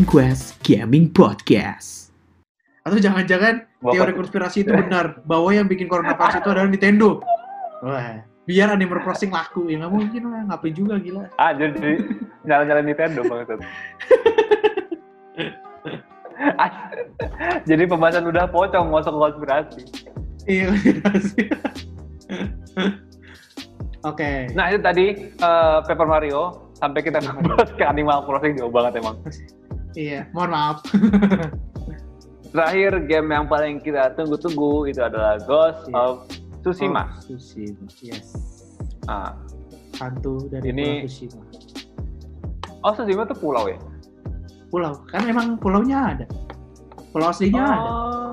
And 0.00 0.08
Quest 0.08 0.56
Gaming 0.64 1.12
Podcast. 1.12 2.08
Atau 2.88 2.96
jangan-jangan 3.04 3.68
teori 3.84 4.16
konspirasi 4.16 4.64
itu 4.64 4.72
benar 4.72 5.20
bahwa 5.28 5.52
yang 5.52 5.68
bikin 5.68 5.92
coronavirus 5.92 6.40
itu 6.40 6.48
adalah 6.48 6.72
Nintendo. 6.72 7.20
Wah, 7.84 8.24
biar 8.48 8.72
Animal 8.72 9.04
Crossing 9.04 9.28
laku 9.28 9.68
ya 9.68 9.76
nggak 9.76 9.92
mungkin 9.92 10.32
lah, 10.32 10.48
ngapain 10.48 10.72
juga 10.72 10.96
gila. 10.96 11.28
Ah, 11.36 11.52
jadi 11.52 12.00
nyala-nyala 12.48 12.80
Nintendo 12.80 13.20
banget. 13.28 13.60
Ah, 16.56 16.88
jadi 17.68 17.84
pembahasan 17.84 18.24
udah 18.24 18.48
pocong 18.48 18.88
ngosok 18.88 19.12
konspirasi. 19.20 19.84
Iya. 20.48 20.72
konspirasi. 20.72 21.42
Oke. 24.08 24.48
Nah 24.56 24.72
itu 24.72 24.80
tadi 24.80 25.06
eh, 25.28 25.78
Paper 25.84 26.08
Mario 26.08 26.72
sampai 26.80 27.04
kita 27.04 27.20
bahas 27.20 27.68
ke 27.76 27.84
Animal 27.84 28.24
Crossing 28.24 28.56
jauh 28.56 28.72
banget 28.72 29.04
emang. 29.04 29.20
Iya, 29.92 30.26
mohon 30.30 30.50
maaf. 30.50 30.78
Terakhir 32.52 33.06
game 33.06 33.28
yang 33.30 33.46
paling 33.46 33.78
kita 33.78 34.10
tunggu-tunggu 34.14 34.90
itu 34.90 34.98
adalah 34.98 35.38
Ghost 35.42 35.86
Iya. 35.86 35.94
of 35.94 36.14
Tsushima. 36.62 37.02
Oh, 37.06 37.22
Tsushima. 37.22 37.86
Yes. 38.02 38.28
Ah. 39.06 39.34
Hantu 39.96 40.50
dari 40.50 40.70
Ini- 40.70 40.82
Pulau 40.82 41.06
Tsushima. 41.06 41.42
Oh 42.80 42.92
Tsushima 42.92 43.22
itu 43.24 43.36
pulau 43.36 43.64
ya? 43.68 43.78
Pulau, 44.70 44.94
kan 45.10 45.22
emang 45.26 45.58
pulaunya 45.58 46.14
ada. 46.14 46.26
Pulau 47.10 47.30
aslinya 47.30 47.62
ada. 47.62 47.90
Oh. 47.90 48.32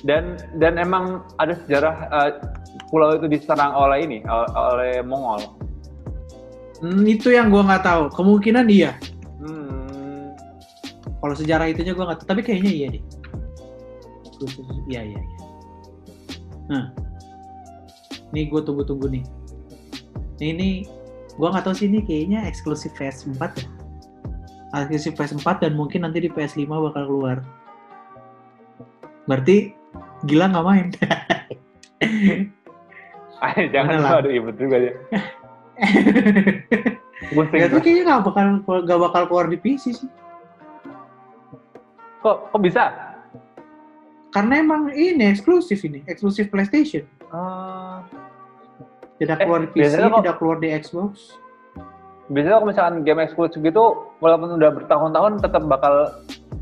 Dan 0.00 0.40
dan 0.56 0.80
emang 0.80 1.20
ada 1.36 1.52
sejarah 1.54 1.96
eh, 2.08 2.32
pulau 2.88 3.12
itu 3.14 3.28
diserang 3.28 3.72
oleh 3.72 4.00
ini 4.00 4.18
ol- 4.24 4.52
oleh 4.52 5.04
Mongol. 5.04 5.44
Hmm, 6.80 7.04
itu 7.04 7.28
yang 7.28 7.52
gua 7.52 7.60
nggak 7.62 7.84
tahu. 7.84 8.02
Kemungkinan 8.10 8.64
iya. 8.66 8.96
Kalau 11.20 11.34
sejarah 11.36 11.68
itunya 11.68 11.92
gua 11.92 12.12
nggak 12.12 12.24
tahu. 12.24 12.28
Tapi 12.32 12.40
kayaknya 12.44 12.72
iya 12.72 12.86
deh. 12.96 13.02
Iya, 14.88 15.00
iya, 15.04 15.20
iya. 15.20 15.38
Nah. 16.72 16.84
Nih 18.30 18.46
gue 18.46 18.60
tunggu-tunggu 18.62 19.10
nih. 19.10 19.24
Nih, 20.40 20.48
ini 20.54 20.68
gua 21.36 21.52
nggak 21.52 21.68
tahu 21.68 21.74
sih 21.76 21.86
ini 21.90 22.00
kayaknya 22.06 22.46
eksklusif 22.46 22.94
PS4 22.96 23.42
ya. 23.58 23.68
Eksklusif 24.86 25.18
PS4 25.18 25.66
dan 25.66 25.72
mungkin 25.76 26.06
nanti 26.06 26.24
di 26.24 26.30
PS5 26.32 26.64
bakal 26.64 27.04
keluar. 27.10 27.42
Berarti 29.28 29.74
gila 30.24 30.48
nggak 30.50 30.66
main. 30.66 30.86
Jangan 33.74 33.96
lah? 34.04 34.20
ada 34.20 34.30
ibut 34.30 34.56
juga 34.56 34.76
ya. 34.78 34.92
Tuh 37.70 37.80
kayaknya 37.80 38.02
nggak 38.04 38.22
bakal 38.26 38.46
nggak 38.64 39.00
bakal 39.00 39.22
keluar 39.28 39.46
di 39.48 39.58
PC 39.58 39.84
sih. 39.96 40.08
Kok 42.20 42.52
kok 42.52 42.60
bisa? 42.60 42.84
Karena 44.30 44.62
emang 44.62 44.92
ini 44.92 45.26
eksklusif 45.26 45.82
ini, 45.82 46.04
eksklusif 46.04 46.48
PlayStation. 46.48 47.02
Ah, 47.28 48.04
Tidak 49.16 49.36
Eh, 49.36 49.44
keluar 49.44 49.60
di 49.60 49.68
PC, 49.70 50.00
kok- 50.00 50.22
tidak 50.22 50.36
keluar 50.38 50.56
di 50.58 50.68
Xbox. 50.72 51.36
biasanya 52.26 52.54
kalau 52.54 52.66
misalkan 52.66 52.96
game 53.02 53.20
eksklusif 53.20 53.58
gitu, 53.58 53.84
walaupun 54.16 54.54
udah 54.54 54.70
bertahun-tahun 54.72 55.32
tetap 55.40 55.60
bakal 55.66 56.08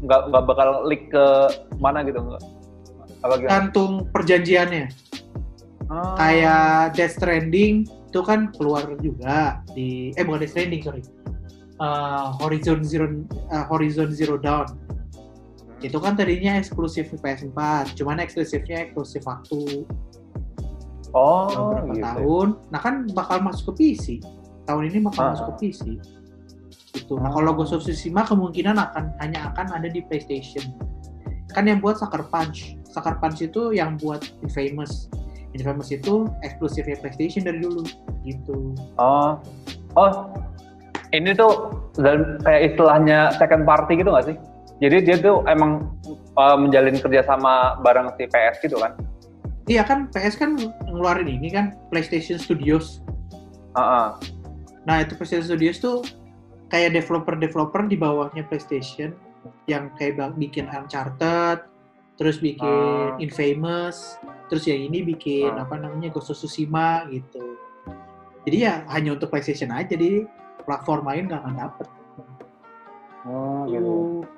nggak 0.00 0.20
nggak 0.26 0.44
bakal 0.44 0.68
leak 0.82 1.06
ke 1.06 1.24
mana 1.76 2.02
gitu 2.02 2.18
nggak? 2.18 2.42
Apa 3.20 3.34
gimana? 3.36 3.50
Gantung 3.52 3.92
perjanjiannya. 4.08 4.90
Ah. 5.86 6.16
Kayak 6.16 6.64
Death 6.94 7.14
Stranding 7.14 7.74
itu 7.84 8.20
kan 8.22 8.50
keluar 8.50 8.90
juga 8.98 9.62
di 9.70 10.10
eh 10.10 10.24
bukan 10.24 10.40
Death 10.40 10.56
Stranding 10.56 10.82
sorry. 10.82 11.02
Eh, 11.78 12.26
Horizon 12.40 12.80
Zero 12.82 13.06
eh, 13.28 13.64
Horizon 13.64 14.10
Zero 14.10 14.34
Dawn. 14.34 14.66
Itu 15.78 16.02
kan 16.02 16.18
tadinya 16.18 16.58
eksklusif 16.58 17.14
di 17.14 17.18
PS4, 17.22 17.54
cuman 17.94 18.18
eksklusifnya 18.18 18.90
eksklusif 18.90 19.22
waktu 19.22 19.86
oh, 21.14 21.46
beberapa 21.48 21.94
gitu. 21.94 22.02
tahun. 22.04 22.48
Nah 22.74 22.80
kan 22.82 22.94
bakal 23.14 23.38
masuk 23.40 23.72
ke 23.74 23.94
PC. 23.94 24.06
Tahun 24.66 24.82
ini 24.84 24.98
bakal 25.00 25.22
Ah. 25.22 25.30
masuk 25.32 25.46
ke 25.54 25.70
PC. 25.70 25.82
Itu. 26.98 27.14
Nah 27.22 27.30
kalau 27.30 27.54
Ghost 27.54 27.72
of 27.72 27.86
Tsushima 27.86 28.26
kemungkinan 28.26 28.74
akan 28.74 29.14
hanya 29.22 29.54
akan 29.54 29.78
ada 29.78 29.88
di 29.88 30.02
PlayStation. 30.02 30.66
Kan 31.54 31.70
yang 31.70 31.78
buat 31.80 31.96
Sucker 31.96 32.26
Punch. 32.28 32.76
Sucker 32.90 33.16
Punch 33.22 33.40
itu 33.40 33.72
yang 33.72 33.96
buat 33.96 34.20
Infamous. 34.44 35.08
Infamous 35.56 35.88
itu 35.88 36.28
eksklusifnya 36.44 37.00
PlayStation 37.00 37.46
dari 37.46 37.62
dulu. 37.62 37.86
Gitu. 38.26 38.74
Oh, 39.00 39.40
oh, 39.96 40.10
ini 41.16 41.32
tuh 41.32 41.72
dalam- 41.96 42.36
kayak 42.44 42.74
istilahnya 42.74 43.32
second 43.40 43.64
party 43.64 43.96
gitu 43.96 44.10
nggak 44.12 44.26
sih? 44.28 44.36
Jadi 44.78 44.96
dia 45.02 45.16
tuh 45.18 45.42
emang 45.50 45.90
uh, 46.38 46.54
menjalin 46.54 46.94
kerjasama 47.02 47.82
bareng 47.82 48.14
si 48.14 48.30
PS 48.30 48.62
gitu 48.62 48.78
kan? 48.78 48.94
Iya 49.68 49.82
kan 49.84 50.08
PS 50.14 50.38
kan 50.38 50.56
ngeluarin 50.86 51.28
ini 51.28 51.50
kan 51.50 51.74
PlayStation 51.90 52.38
Studios. 52.38 53.02
Heeh. 53.74 54.08
Nah 54.86 54.96
itu 55.02 55.18
PlayStation 55.18 55.44
Studios 55.44 55.82
tuh 55.82 56.06
kayak 56.70 56.94
developer-developer 56.94 57.90
di 57.90 57.98
bawahnya 57.98 58.46
PlayStation 58.46 59.12
yang 59.66 59.92
kayak 59.98 60.20
bikin 60.38 60.70
Uncharted, 60.70 61.66
terus 62.16 62.40
bikin 62.40 62.64
Ah. 62.64 63.20
Infamous, 63.20 64.16
terus 64.48 64.64
yang 64.64 64.78
ini 64.88 65.04
bikin 65.04 65.52
Ah. 65.52 65.66
apa 65.66 65.76
namanya 65.76 66.14
Ghost 66.14 66.32
of 66.32 66.38
Tsushima 66.38 67.04
gitu. 67.12 67.58
Jadi 68.48 68.56
ya 68.64 68.86
hanya 68.88 69.18
untuk 69.18 69.28
PlayStation 69.28 69.68
aja, 69.74 69.92
jadi 69.92 70.24
platform 70.64 71.04
lain 71.04 71.28
nggak 71.28 71.40
akan 71.44 71.54
dapet. 71.56 71.86
Oh, 73.28 73.68
gitu. 73.68 73.76
Itu, 73.76 74.37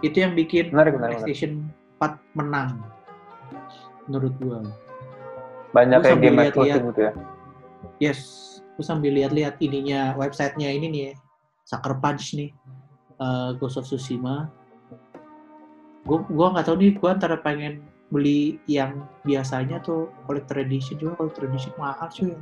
itu 0.00 0.16
yang 0.24 0.32
bikin 0.32 0.72
Menarik, 0.72 0.96
menarik, 0.96 0.96
menarik. 0.96 1.16
PlayStation 1.28 1.68
4 2.00 2.38
menang, 2.38 2.70
menurut 4.08 4.34
gua. 4.40 4.58
Banyak 5.76 5.98
Gua 6.00 6.10
sambil 6.16 6.30
game 6.32 6.40
eksklusif 6.48 6.82
gitu 6.92 7.00
ya? 7.00 7.12
Yes, 8.00 8.20
aku 8.74 8.82
sambil 8.82 9.12
lihat-lihat 9.14 9.60
ininya 9.60 10.16
websitenya 10.16 10.72
ini 10.72 10.86
nih, 10.88 11.02
ya. 11.10 11.14
Sucker 11.68 11.94
Punch 12.00 12.34
nih, 12.34 12.50
eh, 13.20 13.50
Ghost 13.60 13.78
of 13.78 13.86
Tsushima. 13.86 14.50
Gue 16.02 16.18
gua 16.32 16.50
nggak 16.56 16.66
tahu 16.66 16.76
nih, 16.82 16.92
gue 16.98 17.08
antara 17.08 17.38
pengen 17.38 17.86
beli 18.10 18.58
yang 18.68 19.08
biasanya 19.24 19.80
tuh 19.80 20.10
collector 20.28 20.60
edition 20.60 20.98
juga 21.00 21.16
collector 21.16 21.48
edition 21.48 21.72
mahal 21.78 22.10
cuy. 22.12 22.34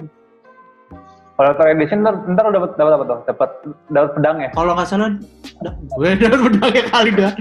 Kalau 1.41 1.57
Collector 1.57 1.73
Edition 1.73 2.05
ntar, 2.05 2.15
ntar 2.29 2.53
dapat 2.53 2.71
dapat 2.77 2.93
apa 2.93 3.05
tuh? 3.09 3.19
Dapat 3.25 3.51
dapat 3.89 4.11
pedang 4.13 4.37
ya? 4.45 4.51
Kalau 4.53 4.77
nggak 4.77 4.89
salah, 4.93 5.17
gue 5.61 6.11
dapat 6.17 6.41
pedangnya 6.49 6.85
kali 6.89 7.11
dah. 7.13 7.33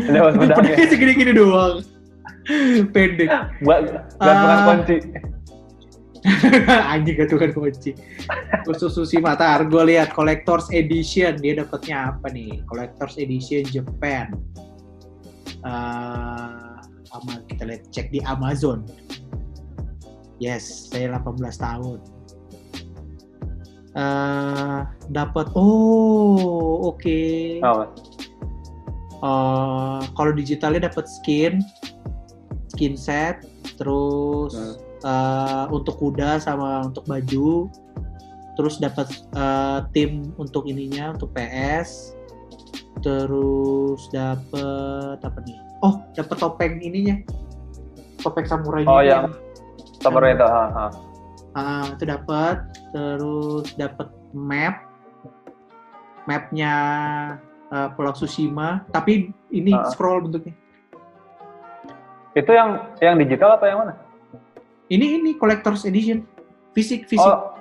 Dapat 0.00 0.32
pedang 0.40 0.64
ya? 0.64 0.74
Pedangnya 0.74 0.86
segini-gini 0.88 1.32
doang. 1.32 1.76
Pendek. 2.92 3.28
Buat 3.64 3.80
gantungan 4.16 4.58
Ah. 4.58 4.64
kunci. 4.70 4.96
Anjing 6.92 7.16
gantungan 7.20 7.50
kunci. 7.52 7.90
Khusus 8.64 8.96
Susi 8.96 9.20
Matar, 9.20 9.68
gue 9.68 9.82
lihat 9.92 10.16
Collector's 10.16 10.72
Edition. 10.72 11.36
Dia 11.36 11.60
dapatnya 11.60 12.16
apa 12.16 12.32
nih? 12.32 12.64
Collector's 12.64 13.20
Edition 13.20 13.64
Japan. 13.68 14.32
Eh, 15.64 16.72
sama 17.04 17.32
kita 17.48 17.68
lihat 17.68 17.82
cek 17.92 18.08
di 18.08 18.20
Amazon. 18.24 18.84
Yes, 20.40 20.88
saya 20.90 21.16
18 21.16 21.56
tahun. 21.56 22.00
Eh, 23.94 24.78
dapat 25.08 25.46
oh 25.54 26.90
oke. 26.90 27.22
Oh, 27.62 27.86
Eh, 29.24 30.00
kalau 30.12 30.36
digitalnya 30.36 30.92
dapat 30.92 31.08
skin, 31.08 31.64
skin 32.68 32.92
set, 32.92 33.40
terus 33.78 34.52
Hmm. 34.52 34.76
eh, 35.00 35.64
untuk 35.70 35.96
kuda 35.96 36.36
sama 36.36 36.84
untuk 36.84 37.08
baju, 37.08 37.72
terus 38.54 38.76
dapat 38.76 39.08
eh, 39.32 39.80
tim 39.96 40.28
untuk 40.36 40.68
ininya 40.68 41.16
untuk 41.16 41.32
PS, 41.32 42.12
terus 43.00 44.10
dapat 44.12 45.16
apa 45.18 45.38
nih? 45.40 45.56
Oh, 45.80 46.04
dapat 46.12 46.36
topeng 46.36 46.74
ininya, 46.80 47.16
topeng 48.20 48.44
samurai. 48.44 48.84
Oh, 48.84 49.00
yang- 49.00 49.32
sabar 50.00 50.20
itu. 50.28 50.44
Ha, 50.44 50.64
ha. 50.68 50.86
Ah, 51.54 51.86
itu 51.94 52.02
dapat, 52.02 52.66
terus 52.90 53.70
dapat 53.78 54.10
map, 54.34 54.82
mapnya 56.26 56.74
eh, 57.70 57.88
Pulau 57.94 58.10
Tsushima, 58.10 58.82
tapi 58.90 59.30
ini 59.50 59.70
Ah. 59.70 59.86
scroll 59.86 60.26
bentuknya. 60.26 60.54
Itu 62.34 62.50
yang 62.50 62.90
yang 62.98 63.14
digital 63.18 63.54
atau 63.54 63.66
yang 63.70 63.78
mana? 63.86 63.94
Ini 64.90 65.22
ini 65.22 65.30
collector's 65.38 65.86
edition, 65.86 66.26
fisik 66.74 67.06
fisik 67.06 67.22
Oh, 67.24 67.54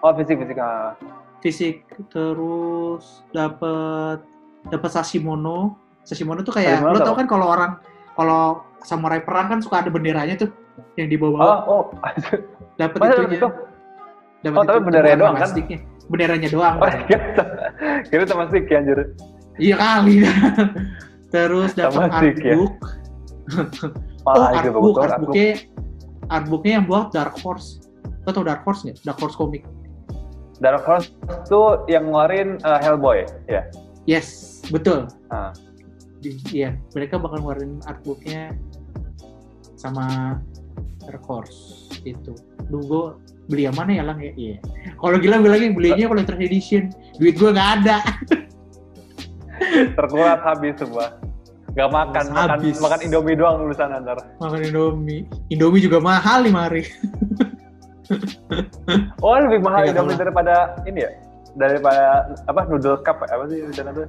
oh 0.00 0.12
fisik 0.16 0.40
fisik. 0.40 0.56
ah. 0.58 0.96
fisik, 1.44 1.84
terus 2.08 3.20
dapat 3.30 4.24
dapat 4.72 4.90
Sashimono. 4.90 5.76
Sashimono 6.00 6.40
tuh 6.40 6.56
kayak 6.56 6.80
Sashimono 6.80 6.96
lo 6.96 7.04
tau 7.04 7.16
kan 7.16 7.28
kalau 7.28 7.46
orang 7.52 7.72
kalau 8.16 8.64
samurai 8.80 9.20
perang 9.20 9.52
kan 9.52 9.58
suka 9.60 9.84
ada 9.84 9.92
benderanya 9.92 10.40
tuh 10.40 10.48
yang 10.96 11.08
di 11.08 11.16
bawah 11.16 11.38
Oh, 11.38 11.58
oh. 11.66 11.84
dapat 12.80 12.98
itunya. 13.00 13.38
itu? 13.38 13.48
Dapat 14.42 14.58
Oh, 14.58 14.62
tapi 14.62 14.76
itu, 14.76 14.84
benderanya 14.84 15.16
doang 15.16 15.34
kan? 15.34 15.40
plastiknya. 15.42 15.78
benderanya 16.04 16.48
doang. 16.56 16.76
Oh 16.78 16.88
iya, 17.08 17.18
kira 18.04 18.24
sama 18.24 18.44
Siki 18.48 18.72
anjir. 18.72 18.98
Iya 19.56 19.74
kali. 19.76 20.14
Terus 21.34 21.70
dapat 21.72 22.10
ya. 22.10 22.54
artbook. 22.54 22.74
oh, 24.24 24.46
itu 24.52 24.68
bagus 24.68 24.68
artbook, 24.68 24.96
artbooknya, 25.00 25.48
artbooknya 26.28 26.72
yang 26.72 26.84
buat 26.84 27.06
Dark 27.10 27.34
Horse. 27.40 27.82
Lo 28.22 28.30
tau 28.30 28.44
Dark 28.44 28.62
Horse 28.62 28.84
nggak? 28.84 28.98
Dark 29.02 29.18
Horse 29.18 29.34
Comic. 29.34 29.64
Dark 30.60 30.84
Horse 30.84 31.10
tuh 31.44 31.82
yang 31.86 32.06
ngeluarin 32.06 32.56
uh, 32.62 32.78
Hellboy, 32.78 33.26
ya. 33.48 33.66
Yes, 34.04 34.60
betul. 34.68 35.08
Di- 36.20 36.40
Iya, 36.52 36.76
mereka 36.92 37.16
bakal 37.16 37.40
ngeluarin 37.40 37.80
artbooknya 37.84 38.56
sama 39.74 40.38
Horse 41.24 41.88
itu. 42.04 42.32
Duh, 42.68 42.80
gue 42.80 43.04
beli 43.48 43.68
yang 43.68 43.76
mana 43.76 43.92
ya 44.00 44.04
lang 44.04 44.18
ya? 44.20 44.32
Iya. 44.34 44.56
Kalau 44.96 45.16
gila 45.20 45.40
bilangnya 45.40 45.70
belinya 45.76 46.06
collector 46.08 46.36
edition. 46.40 46.88
Duit 47.20 47.36
gue 47.36 47.50
nggak 47.52 47.70
ada. 47.82 47.96
Terkurat 49.94 50.40
habis 50.42 50.74
semua. 50.80 51.18
Gak 51.74 51.90
makan, 51.90 52.30
Habis. 52.30 52.78
makan, 52.78 52.86
makan 52.86 53.00
Indomie 53.02 53.34
doang 53.34 53.58
lulusan 53.58 53.90
ntar. 54.06 54.14
Makan 54.38 54.60
Indomie. 54.62 55.26
Indomie 55.50 55.82
juga 55.82 55.98
mahal 55.98 56.46
nih 56.46 56.54
mari. 56.54 56.82
Oh 59.24 59.32
lebih 59.40 59.64
mahal 59.64 59.80
Ya, 59.88 59.96
nggak 59.96 59.96
Indomie 59.96 60.20
daripada 60.20 60.54
ini 60.84 61.08
ya? 61.08 61.10
Daripada 61.56 62.28
apa 62.44 62.60
noodle 62.68 63.00
cup 63.00 63.24
ya? 63.24 63.32
apa 63.32 63.48
sih 63.48 63.64
di 63.64 63.72
sana 63.72 63.96
tuh? 63.96 64.04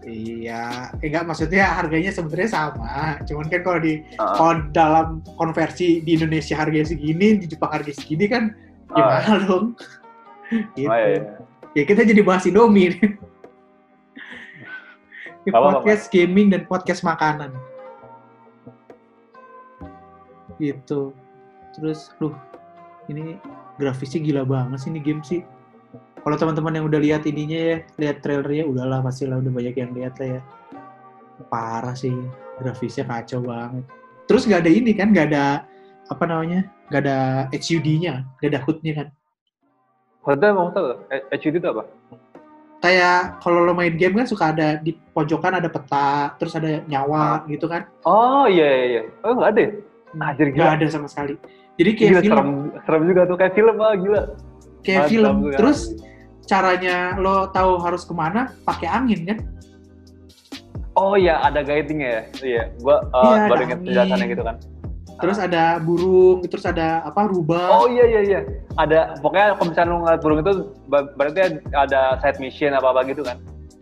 Iya, 0.00 0.96
eh, 0.96 1.06
enggak 1.12 1.28
maksudnya 1.28 1.76
harganya 1.76 2.08
sebenarnya 2.08 2.48
sama. 2.48 3.20
Cuman 3.28 3.52
kan 3.52 3.60
kalau 3.60 3.80
di 3.84 4.00
Ah. 4.16 4.32
kalau 4.32 4.54
dalam 4.72 5.06
konversi 5.36 6.00
di 6.00 6.16
Indonesia 6.16 6.56
harga 6.56 6.96
segini, 6.96 7.36
di 7.36 7.44
Jepang 7.44 7.68
harga 7.68 7.92
segini 7.92 8.24
kan 8.24 8.56
Ah. 8.96 9.20
mahal 9.20 9.38
dong. 9.44 9.66
gitu. 10.74 10.88
Oh, 10.88 10.96
iya, 10.96 11.06
iya. 11.20 11.22
Ya 11.76 11.82
kita 11.86 12.02
jadi 12.02 12.24
bahas 12.24 12.48
Indomie. 12.48 12.96
apa-apa, 15.46 15.84
podcast 15.84 16.08
gaming 16.10 16.48
dan 16.50 16.64
podcast 16.64 17.04
makanan. 17.04 17.52
Gitu. 20.58 21.14
Terus, 21.76 22.12
duh, 22.18 22.34
ini 23.08 23.38
grafisnya 23.78 24.20
gila 24.20 24.42
banget 24.44 24.84
sih 24.84 24.90
ini 24.92 25.00
game 25.00 25.22
sih. 25.24 25.40
Kalau 26.20 26.36
teman-teman 26.36 26.76
yang 26.76 26.86
udah 26.86 27.00
lihat 27.00 27.22
ininya 27.24 27.56
ya, 27.58 27.76
lihat 27.96 28.16
trailernya, 28.20 28.64
udahlah 28.68 29.00
pasti 29.00 29.24
lah 29.24 29.40
udah 29.40 29.52
banyak 29.52 29.74
yang 29.74 29.90
lihat 29.96 30.14
lah 30.20 30.28
ya. 30.36 30.40
Parah 31.48 31.96
sih, 31.96 32.12
grafisnya 32.60 33.08
kacau 33.08 33.40
banget. 33.40 33.84
Terus 34.28 34.44
nggak 34.44 34.60
ada 34.62 34.70
ini 34.70 34.92
kan, 34.92 35.10
nggak 35.10 35.26
ada 35.32 35.64
apa 36.06 36.24
namanya, 36.28 36.68
nggak 36.92 37.02
ada 37.08 37.18
HUD-nya, 37.50 38.28
nggak 38.38 38.50
ada 38.52 38.60
HUD-nya 38.68 38.92
kan. 39.00 39.08
Hotel 40.20 40.50
mau 40.52 40.68
tahu? 40.68 41.00
Eh, 41.08 41.24
HUD 41.40 41.56
itu 41.56 41.68
apa? 41.68 41.84
kayak 42.80 43.44
kalau 43.44 43.60
lo 43.60 43.76
main 43.76 43.92
game 43.92 44.16
kan 44.16 44.24
suka 44.24 44.56
ada 44.56 44.80
di 44.80 44.96
pojokan 45.12 45.60
ada 45.60 45.68
peta, 45.68 46.32
terus 46.40 46.56
ada 46.56 46.80
nyawa 46.88 47.44
gitu 47.44 47.68
kan. 47.68 47.84
Oh 48.08 48.48
iya 48.48 48.64
iya 48.72 48.86
iya. 48.88 49.02
Oh 49.20 49.36
nggak 49.36 49.50
ada. 49.52 49.62
Anjir 50.16 50.48
Nggak 50.56 50.64
gila. 50.64 50.76
ada 50.80 50.86
sama 50.88 51.06
sekali. 51.06 51.36
Jadi 51.76 51.90
kayak 51.92 52.10
Gila, 52.10 52.20
film, 52.24 52.32
serem, 52.32 52.48
serem 52.88 53.02
juga 53.04 53.20
tuh 53.28 53.36
kayak 53.36 53.52
film 53.52 53.76
ah 53.84 53.92
gila. 53.94 54.22
kayak 54.80 55.00
Mantap 55.04 55.12
film. 55.12 55.36
ya. 55.44 55.58
Terus 55.60 55.78
caranya 56.50 57.14
lo 57.14 57.46
tahu 57.48 57.78
harus 57.78 58.02
ke 58.02 58.10
mana 58.10 58.50
pakai 58.66 58.90
angin 58.90 59.22
kan? 59.22 59.38
Oh 60.92 61.14
iya 61.14 61.38
ada 61.38 61.62
guiding 61.62 62.02
ya. 62.02 62.26
Iya, 62.42 62.74
gua 62.82 63.06
uh, 63.08 63.22
Iya, 63.30 63.42
baru 63.46 63.60
inget 63.62 63.78
penjelasannya 63.80 64.26
gitu 64.28 64.42
kan. 64.42 64.56
Terus 65.20 65.36
ada 65.38 65.64
burung, 65.78 66.42
terus 66.42 66.64
ada 66.64 67.04
apa 67.04 67.28
rubah. 67.28 67.76
Oh 67.76 67.86
iya 67.86 68.04
iya 68.04 68.20
iya. 68.20 68.40
Ada 68.74 69.20
pokoknya 69.20 69.54
kalau 69.54 69.68
misalnya 69.70 69.88
lu 69.88 69.98
ngeliat 70.02 70.20
burung 70.20 70.38
itu 70.40 70.52
berarti 70.90 71.38
ada 71.70 72.00
side 72.18 72.40
mission 72.40 72.72
apa 72.72 72.90
apa 72.90 73.06
gitu 73.06 73.22
kan. 73.22 73.38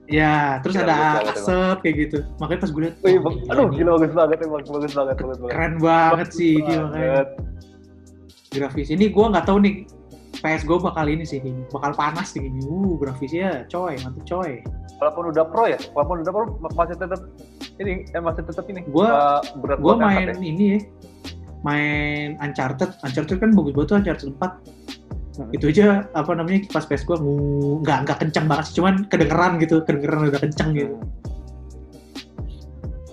Ya, 0.09 0.57
terus 0.65 0.73
Gila, 0.73 0.89
ada 0.89 0.97
bagus 0.97 1.13
banget, 1.21 1.37
asap 1.45 1.77
kayak 1.85 1.97
gitu. 2.01 2.19
Makanya 2.41 2.61
pas 2.65 2.71
gue 2.73 2.81
liat, 2.81 2.95
Wih, 3.05 3.17
bang- 3.21 3.39
gila 3.39 3.53
aduh 3.53 3.67
nih. 3.67 3.77
gila 3.77 3.91
bagus 3.95 4.13
banget 4.17 4.39
emang 4.41 4.63
bagus 4.65 4.93
banget 4.97 5.17
bagus 5.17 5.39
banget. 5.39 5.53
keren 5.53 5.75
banget 5.79 6.29
sih 6.33 6.53
Bagus 6.55 6.65
dia 6.67 6.79
makanya. 6.81 7.09
banget. 7.09 7.29
Grafis 8.49 8.89
ini 8.89 9.05
gue 9.07 9.25
nggak 9.29 9.45
tahu 9.45 9.59
nih 9.61 9.75
PS 10.39 10.63
gue 10.63 10.79
bakal 10.79 11.05
ini 11.05 11.23
sih 11.23 11.39
kayaknya, 11.39 11.67
bakal 11.69 11.93
panas 11.93 12.31
nih 12.33 12.47
kayaknya. 12.47 12.63
Uh, 12.65 12.95
grafisnya 12.97 13.49
coy, 13.67 13.95
mantep 14.01 14.23
coy. 14.25 14.51
Walaupun 14.99 15.25
udah 15.31 15.45
pro 15.47 15.65
ya, 15.67 15.79
walaupun 15.93 16.23
udah 16.23 16.33
pro 16.33 16.45
masih 16.73 16.95
tetap 16.95 17.21
ini 17.77 18.07
eh, 18.07 18.23
masih 18.23 18.43
tetap 18.43 18.65
ini. 18.67 18.81
Gua- 18.87 19.11
uh, 19.11 19.41
berat 19.59 19.79
angkat 19.99 20.07
main 20.07 20.29
ya. 20.29 20.35
ini 20.39 20.65
ya 20.69 20.79
main 21.59 22.29
Uncharted 22.39 22.91
Uncharted 23.03 23.39
kan 23.39 23.51
bagus 23.51 23.75
banget 23.75 23.89
tuh 23.91 23.97
Uncharted 23.99 24.31
4 24.33 24.79
Hmm. 25.39 25.55
itu 25.55 25.71
aja 25.71 26.03
apa 26.19 26.35
namanya 26.35 26.67
pas 26.67 26.83
PS 26.83 27.07
gue 27.07 27.15
nggak 27.15 28.11
nggak 28.11 28.19
kencang 28.27 28.51
banget 28.51 28.65
sih 28.67 28.83
cuman 28.83 29.07
kedengeran 29.07 29.63
gitu 29.63 29.87
kedengeran 29.87 30.27
udah 30.27 30.41
kencang 30.43 30.75
gitu 30.75 30.99
Hmm. 30.99 31.07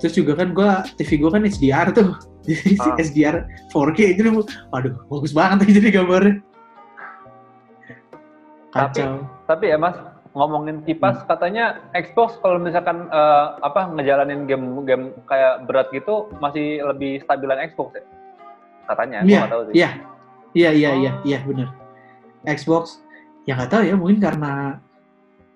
terus 0.02 0.14
juga 0.14 0.34
kan 0.34 0.50
gue 0.52 0.70
TV 0.98 1.22
gue 1.22 1.30
kan 1.30 1.42
HDR 1.46 1.88
tuh 1.94 2.18
jadi 2.50 2.70
Ah. 2.82 2.98
HDR 2.98 3.36
4K 3.70 4.00
itu 4.18 4.22
waduh 4.74 5.06
bagus 5.06 5.38
banget 5.38 5.70
jadi 5.70 6.02
gambarnya 6.02 6.42
kacau 8.76 9.24
Tapi 9.46 9.66
ya 9.72 9.78
Mas, 9.80 9.96
ngomongin 10.32 10.84
kipas 10.84 11.24
katanya 11.26 11.80
Xbox 11.96 12.36
kalau 12.40 12.60
misalkan 12.60 13.08
eh, 13.08 13.46
apa 13.64 13.88
ngejalanin 13.88 14.44
game-game 14.46 15.16
kayak 15.26 15.64
berat 15.64 15.88
gitu 15.90 16.28
masih 16.38 16.84
lebih 16.84 17.24
stabilan 17.24 17.72
Xbox 17.72 17.96
ya? 17.96 18.04
Katanya, 18.86 19.24
Iya, 19.24 19.40
nggak 19.42 19.50
tahu 19.50 19.62
sih. 19.66 19.74
iya 19.74 19.90
iya 20.54 20.70
iya 20.72 20.92
iya 20.94 21.12
Oh. 21.12 21.24
iya 21.24 21.40
bener 21.42 21.70
Xbox 22.46 23.02
ya 23.44 23.56
nggak 23.56 23.72
tahu 23.72 23.82
ya 23.82 23.96
mungkin 23.96 24.20
karena 24.20 24.78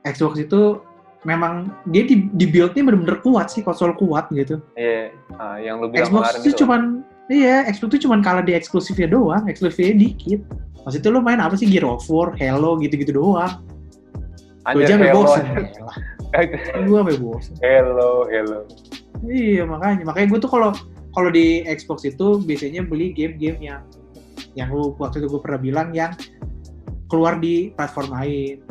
Xbox 0.01 0.39
itu 0.39 0.80
memang 1.22 1.68
dia 1.86 2.07
di, 2.07 2.31
di 2.31 2.48
build-nya 2.48 2.80
bener-bener 2.81 3.19
kuat 3.19 3.51
sih 3.51 3.60
konsol 3.60 3.92
kuat 3.94 4.31
gitu 4.31 4.63
Iya, 4.74 5.12
ah, 5.36 5.60
yang 5.60 5.83
lu 5.83 5.92
bilang 5.92 6.07
Xbox 6.07 6.39
itu 6.39 6.56
gitu. 6.56 6.63
cuman 6.63 7.04
iya 7.27 7.68
Xbox 7.68 7.89
itu 7.94 8.07
cuman 8.07 8.24
kalah 8.24 8.42
di 8.42 8.56
eksklusifnya 8.56 9.12
doang 9.12 9.44
eksklusifnya 9.45 10.00
dikit 10.00 10.39
maksudnya 10.84 11.10
lo 11.12 11.20
main 11.24 11.40
apa 11.42 11.56
sih? 11.56 11.68
Gear 11.68 11.86
of 11.88 12.06
War 12.08 12.36
Halo 12.38 12.80
gitu-gitu 12.80 13.16
doang. 13.16 13.64
Gue 14.70 14.86
Anjir, 14.86 14.96
aja 14.96 14.96
hello. 15.00 15.24
bosen. 15.25 15.46
Gue 16.86 16.98
sampai 17.01 17.18
bosen. 17.18 17.53
Hello, 17.65 18.30
hello. 18.30 18.60
iya 19.25 19.65
makanya. 19.65 20.06
Makanya 20.06 20.27
gue 20.36 20.39
tuh 20.46 20.51
kalau 20.51 20.72
kalau 21.18 21.30
di 21.34 21.65
Xbox 21.65 22.06
itu 22.06 22.38
biasanya 22.46 22.86
beli 22.86 23.10
game-game 23.12 23.58
yang 23.58 23.82
yang 24.53 24.70
lu 24.70 24.94
waktu 25.01 25.25
itu 25.25 25.27
gue 25.32 25.42
pernah 25.42 25.60
bilang 25.60 25.89
yang 25.92 26.13
keluar 27.10 27.42
di 27.42 27.74
platform 27.74 28.13
lain. 28.13 28.62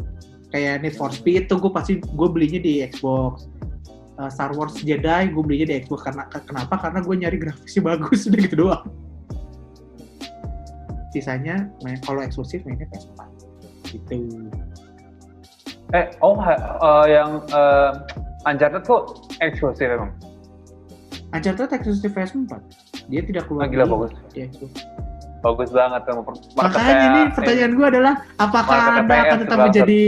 Kayak 0.54 0.86
Need 0.86 0.94
for 0.96 1.10
Speed 1.10 1.50
tuh 1.50 1.58
gue 1.58 1.72
pasti 1.74 1.98
gue 1.98 2.28
belinya 2.30 2.62
di 2.62 2.86
Xbox. 2.86 3.50
Uh, 4.18 4.30
Star 4.30 4.54
Wars 4.54 4.78
Jedi 4.78 5.34
gue 5.34 5.42
belinya 5.42 5.74
di 5.74 5.74
Xbox. 5.82 6.06
Karena 6.06 6.30
kenapa? 6.30 6.78
Karena 6.78 7.02
gue 7.02 7.14
nyari 7.26 7.36
grafisnya 7.42 7.82
bagus 7.90 8.30
udah 8.30 8.38
gitu 8.38 8.56
doang 8.56 9.07
sisanya 11.18 11.66
main 11.82 11.98
kalau 12.06 12.22
eksklusif 12.22 12.62
mainnya 12.62 12.86
PS4 12.94 13.20
gitu. 13.90 14.16
Eh, 15.96 16.06
oh 16.22 16.38
eh, 16.38 17.06
yang 17.10 17.42
eh, 17.50 17.92
Uncharted 18.46 18.86
tuh 18.86 19.18
eksklusif 19.42 19.90
emang. 19.90 20.14
Uncharted 21.34 21.74
eksklusif 21.74 22.14
PS4 22.14 22.52
dia 23.08 23.24
tidak 23.24 23.48
keluar 23.48 23.66
Ah, 23.66 23.68
gila, 23.72 23.84
bagus. 23.88 24.12
di 24.36 24.44
Xbox 24.44 24.72
Bagus 25.38 25.70
banget 25.70 26.02
Makanya 26.58 27.06
nih 27.14 27.24
pertanyaan 27.30 27.72
gue 27.78 27.86
adalah 27.86 28.14
apakah 28.42 28.78
anda 28.98 29.16
akan 29.22 29.38
tetap 29.46 29.58
menjadi 29.70 30.02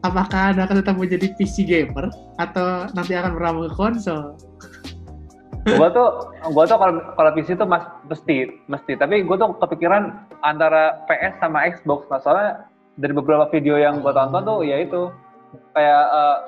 apakah 0.00 0.42
anda 0.52 0.62
akan 0.64 0.76
tetap 0.80 0.94
menjadi 0.96 1.26
PC 1.36 1.56
gamer 1.68 2.08
atau 2.40 2.88
nanti 2.96 3.12
akan 3.12 3.36
merambah 3.36 3.68
ke 3.68 3.76
konsol? 3.76 4.36
gua 5.66 5.90
tuh 5.90 6.08
gua 6.54 6.62
tuh 6.62 6.78
kalau 6.78 6.94
kalau 7.18 7.30
PC 7.34 7.58
tuh 7.58 7.66
mas, 7.66 7.82
mesti 8.06 8.54
mesti. 8.70 8.92
Tapi 8.94 9.26
gua 9.26 9.34
tuh 9.34 9.50
kepikiran 9.58 10.25
antara 10.42 11.04
PS 11.06 11.38
sama 11.40 11.64
Xbox 11.68 12.04
nah, 12.08 12.20
soalnya 12.20 12.50
dari 12.96 13.12
beberapa 13.12 13.48
video 13.52 13.76
yang 13.76 14.00
gua 14.00 14.12
tonton 14.12 14.42
tuh 14.44 14.60
ya 14.64 14.80
itu 14.82 15.12
kayak 15.72 16.04
eh, 16.10 16.38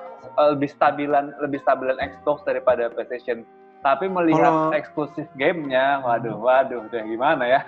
lebih 0.52 0.68
stabilan 0.68 1.32
lebih 1.40 1.60
stabilan 1.62 1.96
Xbox 1.98 2.42
daripada 2.44 2.88
PlayStation 2.90 3.46
tapi 3.78 4.10
melihat 4.10 4.50
Kalau- 4.50 4.74
eksklusif 4.74 5.26
gamenya 5.38 6.02
waduh 6.02 6.34
waduh 6.34 6.82
udah 6.90 7.02
gimana 7.06 7.44
ya 7.46 7.60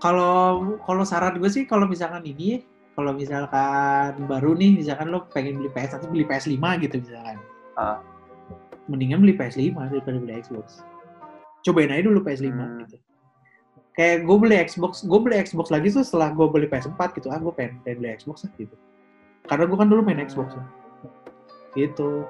Kalau 0.00 0.76
kalau 0.84 1.00
saran 1.06 1.40
gue 1.40 1.48
sih 1.48 1.64
kalau 1.64 1.88
misalkan 1.88 2.20
ini, 2.28 2.60
kalau 2.92 3.16
misalkan 3.16 4.20
baru 4.28 4.52
nih, 4.52 4.76
misalkan 4.76 5.08
lo 5.08 5.24
pengen 5.32 5.56
beli 5.56 5.72
PS 5.72 5.96
atau 5.96 6.12
beli 6.12 6.28
PS5 6.28 6.60
gitu 6.84 7.00
misalkan. 7.00 7.40
Ah. 7.80 8.04
Mendingan 8.84 9.24
beli 9.24 9.32
PS5 9.32 9.72
daripada 9.72 10.20
beli 10.20 10.36
Xbox. 10.36 10.84
Cobain 11.64 11.88
aja 11.88 12.04
dulu 12.04 12.20
PS5 12.20 12.52
Hmm. 12.52 12.84
gitu. 12.84 13.00
Kayak 13.94 14.26
gue 14.26 14.36
beli 14.42 14.56
Xbox, 14.66 15.06
gue 15.06 15.20
beli 15.22 15.38
Xbox 15.38 15.70
lagi 15.70 15.86
tuh 15.94 16.02
setelah 16.02 16.34
gue 16.34 16.46
beli 16.50 16.66
PS4 16.66 17.00
gitu. 17.14 17.30
Ah, 17.30 17.38
gue 17.38 17.52
pengen, 17.54 17.78
pengen 17.86 17.98
beli 18.02 18.10
Xbox 18.18 18.42
lah 18.42 18.52
gitu. 18.58 18.74
Karena 19.46 19.64
gue 19.70 19.76
kan 19.78 19.86
dulu 19.86 20.00
main 20.02 20.18
Xbox. 20.18 20.58
ya. 20.58 20.64
Gitu. 21.78 22.26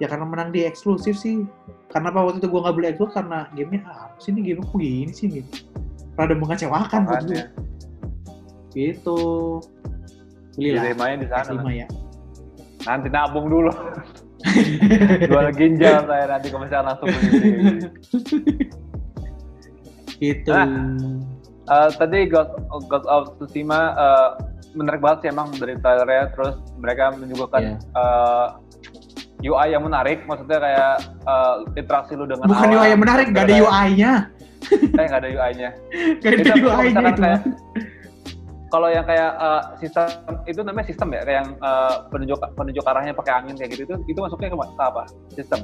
Ya 0.00 0.06
karena 0.08 0.24
menang 0.24 0.54
di 0.54 0.62
eksklusif 0.64 1.18
sih. 1.18 1.44
Karena 1.90 2.14
apa 2.14 2.30
waktu 2.30 2.38
itu 2.40 2.48
gue 2.48 2.60
nggak 2.62 2.76
beli 2.78 2.86
Xbox 2.94 3.10
karena 3.18 3.50
gamenya 3.52 3.82
ah, 3.90 3.98
apa 4.10 4.16
sih 4.22 4.30
ini 4.30 4.40
game 4.46 4.62
kok 4.62 4.78
gini 4.78 5.12
sih 5.12 5.26
gitu. 5.42 5.52
Rada 6.14 6.34
mengecewakan 6.38 7.10
buat 7.10 7.26
gue 7.26 7.42
gitu 8.74 9.18
belilah 10.58 10.90
Diterimanya 10.90 11.16
di 11.22 11.26
sana. 11.30 11.50
PS5 11.62 11.68
ya 11.70 11.86
Nanti 12.84 13.08
nabung 13.08 13.48
dulu. 13.48 13.72
Jual 15.30 15.48
ginjal 15.56 16.04
saya 16.04 16.24
nanti 16.28 16.52
kalau 16.52 16.68
misalnya 16.68 16.92
langsung 16.92 17.08
beli. 17.08 17.80
itu 20.30 20.50
Ah. 20.50 20.68
Eh, 21.64 21.88
tadi 21.96 22.28
God, 22.28 22.48
God 22.86 23.04
of 23.04 23.36
Tsushima 23.36 23.96
eh, 23.96 24.28
menarik 24.72 25.00
banget 25.00 25.18
sih 25.24 25.28
emang 25.32 25.48
dari 25.56 25.76
trailernya. 25.76 26.32
Terus 26.32 26.54
mereka 26.76 27.16
menyuguhkan 27.16 27.60
Iya. 27.62 27.76
eh, 27.80 28.46
UI 29.44 29.68
yang 29.72 29.82
menarik. 29.82 30.24
Maksudnya 30.24 30.60
kayak 30.60 30.94
eh, 31.24 31.54
interaksi 31.74 32.12
lu 32.14 32.24
dengan 32.24 32.44
bukan 32.44 32.68
UI 32.70 32.88
yang 32.88 33.00
menarik 33.00 33.26
gak 33.30 33.44
ada 33.44 33.56
UI-nya 33.58 34.14
eh 34.72 35.04
nggak 35.04 35.20
ada 35.20 35.28
UI-nya 35.28 35.70
gak 36.24 36.30
ada 36.32 36.52
UI-nya 36.56 37.00
itu. 37.04 37.20
kayak- 37.20 37.44
kalau 38.72 38.88
yang 38.90 39.06
kayak 39.06 39.30
eh, 39.38 39.60
sistem 39.78 40.06
itu 40.44 40.60
namanya 40.60 40.86
sistem 40.88 41.08
ya? 41.14 41.20
Kayak 41.22 41.38
yang 41.44 41.50
eh, 41.54 41.94
penunjuk 42.10 42.38
penunjuk 42.56 42.84
arahnya 42.84 43.12
pakai 43.14 43.32
angin 43.38 43.54
kayak 43.54 43.70
gitu 43.72 43.82
itu 43.84 43.94
itu 44.08 44.18
masuknya 44.18 44.48
ke, 44.50 44.56
apa? 44.80 45.02
Sistem. 45.30 45.60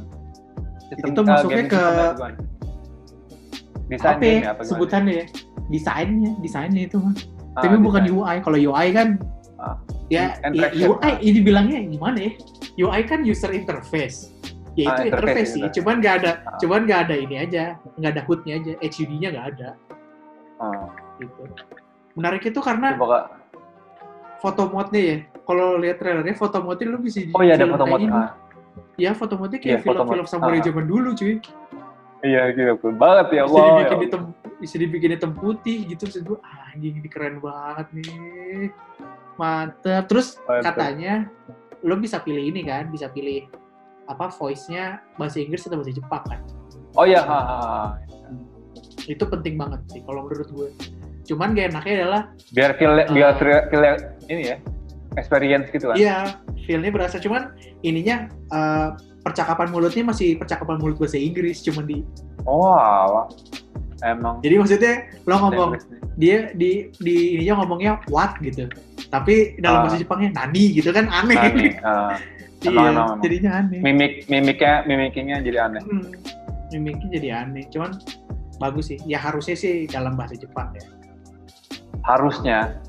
Itu 0.95 1.21
eh, 1.21 1.27
masuknya 1.27 1.65
ke-? 1.67 2.15
Desain 3.91 4.15
apa 4.15 4.25
ya 4.25 4.33
ya 4.33 4.51
apa 4.53 4.63
sebutannya 4.63 5.15
ya 5.15 5.25
desainnya 5.69 6.31
desainnya 6.39 6.83
itu 6.87 6.97
mah 6.97 7.15
Ah, 7.51 7.67
tapi 7.67 7.77
bukan. 7.77 8.07
UI 8.07 8.37
kalau 8.41 8.55
UI 8.57 8.87
kan 8.95 9.19
Ah. 9.59 9.75
ya, 10.07 10.39
ya. 10.55 10.71
UI 10.87 11.11
ini 11.21 11.43
bilangnya 11.43 11.83
gimana 11.85 12.19
ya 12.23 12.33
UI 12.81 13.03
kan 13.05 13.21
user 13.23 13.51
interface 13.51 14.31
ya 14.73 14.87
Ah, 14.89 15.03
itu 15.03 15.11
interface, 15.11 15.11
interface 15.11 15.51
sih 15.53 15.63
cuman 15.77 15.95
nggak 15.99 16.15
ada 16.17 16.31
Ah. 16.41 16.57
cuman 16.57 16.81
nggak 16.87 17.01
ada 17.05 17.15
ini 17.17 17.37
aja 17.37 17.65
nggak 17.93 18.11
ada 18.15 18.23
HUD-nya 18.25 18.55
aja 18.57 18.73
HUD-nya 18.81 19.29
nggak 19.31 19.47
ada 19.51 19.69
Ah, 20.57 20.87
gitu 21.19 21.43
menarik 22.15 22.43
itu 22.45 22.61
karena 22.61 22.95
coba 22.95 23.35
foto 24.39 24.63
mode-nya 24.69 25.03
ya 25.03 25.17
kalau 25.43 25.75
lihat 25.77 25.99
trailernya 25.99 26.33
foto 26.33 26.59
mode 26.61 26.83
lu 26.83 26.99
bisa 26.99 27.27
oh 27.29 27.43
iya 27.43 27.55
ada 27.55 27.67
film 27.67 27.75
foto 27.75 27.85
mode. 27.85 28.07
Ah, 28.09 28.31
ya 28.97 29.11
foto 29.13 29.35
mode 29.35 29.53
Iya, 29.53 29.61
kayak 29.61 29.81
foto 29.83 30.01
film-film 30.01 30.23
mode. 30.23 30.31
samurai 30.31 30.57
Ah. 30.57 30.65
zaman 30.65 30.85
dulu 30.87 31.09
cuy 31.13 31.35
iya 32.21 32.53
gitu 32.53 32.77
banget 32.95 33.27
ya 33.41 33.43
bisa 33.49 33.55
wow 33.55 33.67
dibikin 33.67 33.97
ya. 33.97 34.05
hitam 34.05 34.23
bisa 34.61 34.75
dibikin 34.77 35.11
hitam 35.17 35.33
putih 35.33 35.79
gitu 35.89 36.03
maksud 36.05 36.23
gue 36.29 36.39
ah, 36.45 36.73
anjing 36.73 36.95
ini 37.01 37.09
keren 37.09 37.41
banget 37.41 37.87
nih 37.97 38.69
mantep 39.41 40.05
terus 40.07 40.37
Mantep. 40.45 40.65
katanya 40.69 41.15
lo 41.81 41.97
bisa 41.97 42.21
pilih 42.21 42.45
ini 42.45 42.61
kan 42.65 42.93
bisa 42.93 43.09
pilih 43.09 43.49
apa 44.05 44.29
voice-nya 44.29 45.01
bahasa 45.17 45.41
Inggris 45.41 45.65
atau 45.65 45.81
bahasa 45.81 45.97
Jepang 45.97 46.23
kan 46.29 46.41
oh 46.99 47.07
iya 47.09 47.25
ha, 47.25 47.41
ha, 47.41 47.57
ha. 47.57 47.85
itu 49.09 49.25
penting 49.25 49.57
banget 49.57 49.81
sih 49.89 50.01
kalau 50.05 50.29
menurut 50.29 50.51
gue 50.53 50.69
cuman 51.25 51.55
gak 51.55 51.73
enaknya 51.73 51.95
adalah 52.05 52.23
biar 52.53 52.71
feel 52.77 52.93
Ah. 52.93 53.07
biar 53.09 53.33
feel, 53.39 53.61
feel 53.71 53.85
ini 54.29 54.43
ya 54.53 54.57
experience 55.17 55.71
gitu 55.73 55.89
kan 55.89 55.97
iya 55.97 56.17
feel-nya 56.67 56.91
berasa 56.93 57.17
cuman 57.23 57.55
ininya 57.87 58.29
eh, 58.29 58.89
percakapan 59.21 59.69
mulutnya 59.69 60.03
masih 60.07 60.37
percakapan 60.37 60.81
mulut 60.81 60.97
bahasa 60.97 61.17
Inggris 61.17 61.61
cuman 61.61 61.85
di 61.85 62.01
oh 62.45 62.73
alah. 62.73 63.29
emang. 64.01 64.41
Jadi 64.41 64.55
maksudnya 64.57 64.95
lo 65.29 65.35
ngomong 65.37 65.71
dia 66.17 66.49
di 66.57 66.89
di 66.97 67.37
ininya 67.37 67.61
ngomongnya 67.61 68.01
what 68.09 68.33
gitu. 68.41 68.65
Tapi 69.13 69.61
dalam 69.61 69.77
Ah. 69.77 69.83
bahasa 69.85 70.01
Jepangnya 70.01 70.31
nani 70.41 70.73
gitu 70.73 70.89
kan 70.89 71.05
aneh. 71.13 71.37
Nih, 71.53 71.73
ah, 71.85 72.17
iya 72.65 72.73
emang, 72.73 72.85
emang, 72.89 73.07
emang. 73.13 73.21
jadinya 73.21 73.51
aneh. 73.61 73.79
Mimik 73.85 74.13
mimiknya 74.27 74.89
mimikingnya 74.89 75.37
jadi 75.45 75.59
aneh. 75.69 75.83
Hmm, 75.85 76.05
mimiknya 76.73 77.09
jadi 77.21 77.29
aneh. 77.45 77.69
Cuman 77.69 77.93
bagus 78.57 78.89
sih. 78.89 78.99
Ya 79.05 79.21
harusnya 79.21 79.53
sih 79.53 79.85
dalam 79.85 80.17
bahasa 80.17 80.33
Jepang 80.33 80.73
ya. 80.73 80.85
Harusnya. 82.01 82.81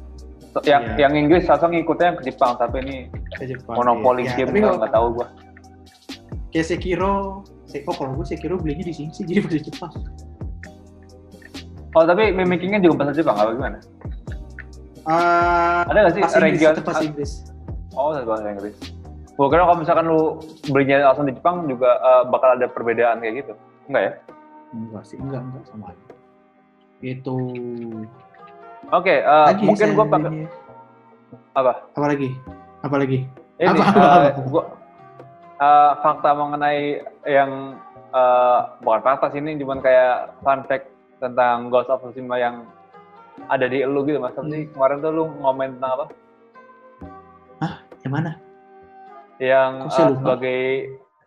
Yang 0.63 0.83
Iya. 0.83 1.07
yang 1.07 1.13
Inggris 1.15 1.43
sosok 1.43 1.71
ngikutnya 1.71 2.11
yang 2.11 2.17
ke 2.19 2.25
Jepang 2.27 2.51
tapi 2.55 2.83
ini 2.83 2.95
bahasa 3.31 3.45
Jepang 3.47 3.75
monopoli 3.75 4.27
ya. 4.27 4.35
game 4.35 4.59
kalau 4.59 4.79
nggak 4.79 4.91
tahu 4.91 5.07
gua 5.15 5.27
kayak 6.51 6.67
Sekiro. 6.67 7.47
Seko 7.65 7.91
kalau 7.95 8.19
gue 8.19 8.27
Sekiro 8.27 8.59
belinya 8.59 8.83
di 8.83 8.93
sini 8.93 9.11
sih 9.15 9.23
jadi 9.23 9.39
bahasa 9.43 9.59
Jepang 9.63 9.93
oh 11.95 12.03
tapi 12.07 12.31
mimikingnya 12.31 12.79
juga 12.79 13.03
bahasa 13.03 13.13
Jepang 13.15 13.35
apa 13.35 13.51
gimana? 13.51 13.77
Eh, 15.01 15.81
ada 15.89 15.97
nggak 15.97 16.13
sih 16.13 16.21
bahasa 16.21 16.37
Inggris 16.37 16.61
region 16.61 16.73
bahasa 16.85 17.03
Inggris. 17.03 17.31
Oh 17.97 18.13
bahasa 18.15 18.47
Inggris. 18.47 18.75
Gua 19.35 19.47
kira 19.49 19.63
kalau 19.65 19.79
misalkan 19.81 20.05
lu 20.07 20.37
belinya 20.69 21.11
langsung 21.11 21.25
di 21.27 21.33
Jepang 21.35 21.65
juga 21.67 21.97
eh, 21.99 22.23
bakal 22.29 22.55
ada 22.55 22.67
perbedaan 22.69 23.19
kayak 23.19 23.43
gitu. 23.43 23.53
Enggak 23.89 24.03
ya? 24.03 24.13
Enggak 24.71 25.03
sih 25.03 25.17
enggak 25.19 25.41
enggak 25.41 25.63
sama 25.67 25.85
aja. 25.91 26.05
Itu 27.01 27.37
oke 28.93 29.15
eh, 29.15 29.45
lagi 29.51 29.63
mungkin 29.65 29.87
saya 29.89 29.97
gua 29.97 30.07
pakai 30.07 30.31
apa? 31.57 31.73
Apa 31.97 32.05
lagi? 32.07 32.29
Apa 32.85 32.95
lagi? 33.01 33.19
Ini 33.61 33.67
Apa, 33.67 33.83
eh, 33.83 33.89
apa, 33.89 34.17
apa? 34.31 34.41
gua 34.47 34.63
eh, 35.61 35.91
fakta 36.01 36.29
mengenai 36.33 37.05
yang 37.29 37.77
eh, 38.11 38.59
bukan 38.81 39.01
fakta 39.05 39.29
sih 39.31 39.39
ini 39.39 39.61
cuman 39.61 39.79
kayak 39.79 40.35
fun 40.41 40.65
fact 40.65 40.89
tentang 41.21 41.69
Ghost 41.69 41.93
of 41.93 42.01
Tsushima 42.01 42.41
yang 42.41 42.65
ada 43.47 43.69
di 43.69 43.85
lu 43.85 44.01
gitu 44.03 44.17
mas. 44.17 44.33
Hmm. 44.33 44.49
sih? 44.49 44.65
Kemarin 44.73 45.05
tuh 45.05 45.11
lu 45.13 45.23
ngomen 45.39 45.77
tentang 45.77 45.93
apa? 46.01 46.05
Yang 48.01 48.13
mana? 48.13 48.31
Yang 49.37 49.71
lupa? 49.85 49.93
sebagai 50.17 50.61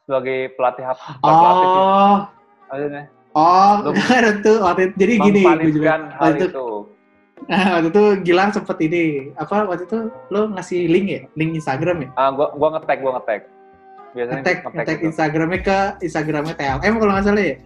sebagai 0.05 0.39
pelatih 0.59 0.85
apa 0.87 1.07
pelatih 1.23 1.67
oh. 1.71 2.19
Maksudnya? 2.71 3.05
Oh 3.35 3.73
Lu- 3.83 4.39
tuh 4.47 4.57
waktu 4.63 4.83
itu, 4.91 4.95
jadi 4.99 5.13
gini 5.19 5.43
gue 5.43 5.73
juga 5.75 5.91
hal 6.19 6.35
itu 6.39 6.49
itu. 6.51 6.69
Nah, 7.45 7.77
waktu 7.77 7.93
itu 7.93 8.05
Gilang 8.25 8.57
sempet 8.57 8.79
ini 8.89 9.29
apa 9.37 9.69
waktu 9.69 9.85
itu 9.85 10.09
lo 10.33 10.49
ngasih 10.55 10.89
link 10.89 11.07
ya? 11.13 11.21
Link 11.37 11.61
Instagram 11.61 12.09
ya? 12.09 12.09
Ah 12.17 12.33
gua 12.33 12.55
gua 12.57 12.79
ngetek 12.79 13.05
gua 13.05 13.21
ngetek 13.21 13.54
biasanya 14.15 14.41
ngetek 14.41 14.59
ngetek 14.71 14.97
gitu. 14.99 15.07
Instagramnya 15.11 15.61
ke 15.61 15.79
Instagramnya 16.07 16.55
TLM 16.55 16.95
kalau 17.03 17.13
nggak 17.13 17.27
salah 17.27 17.45
ya. 17.45 17.57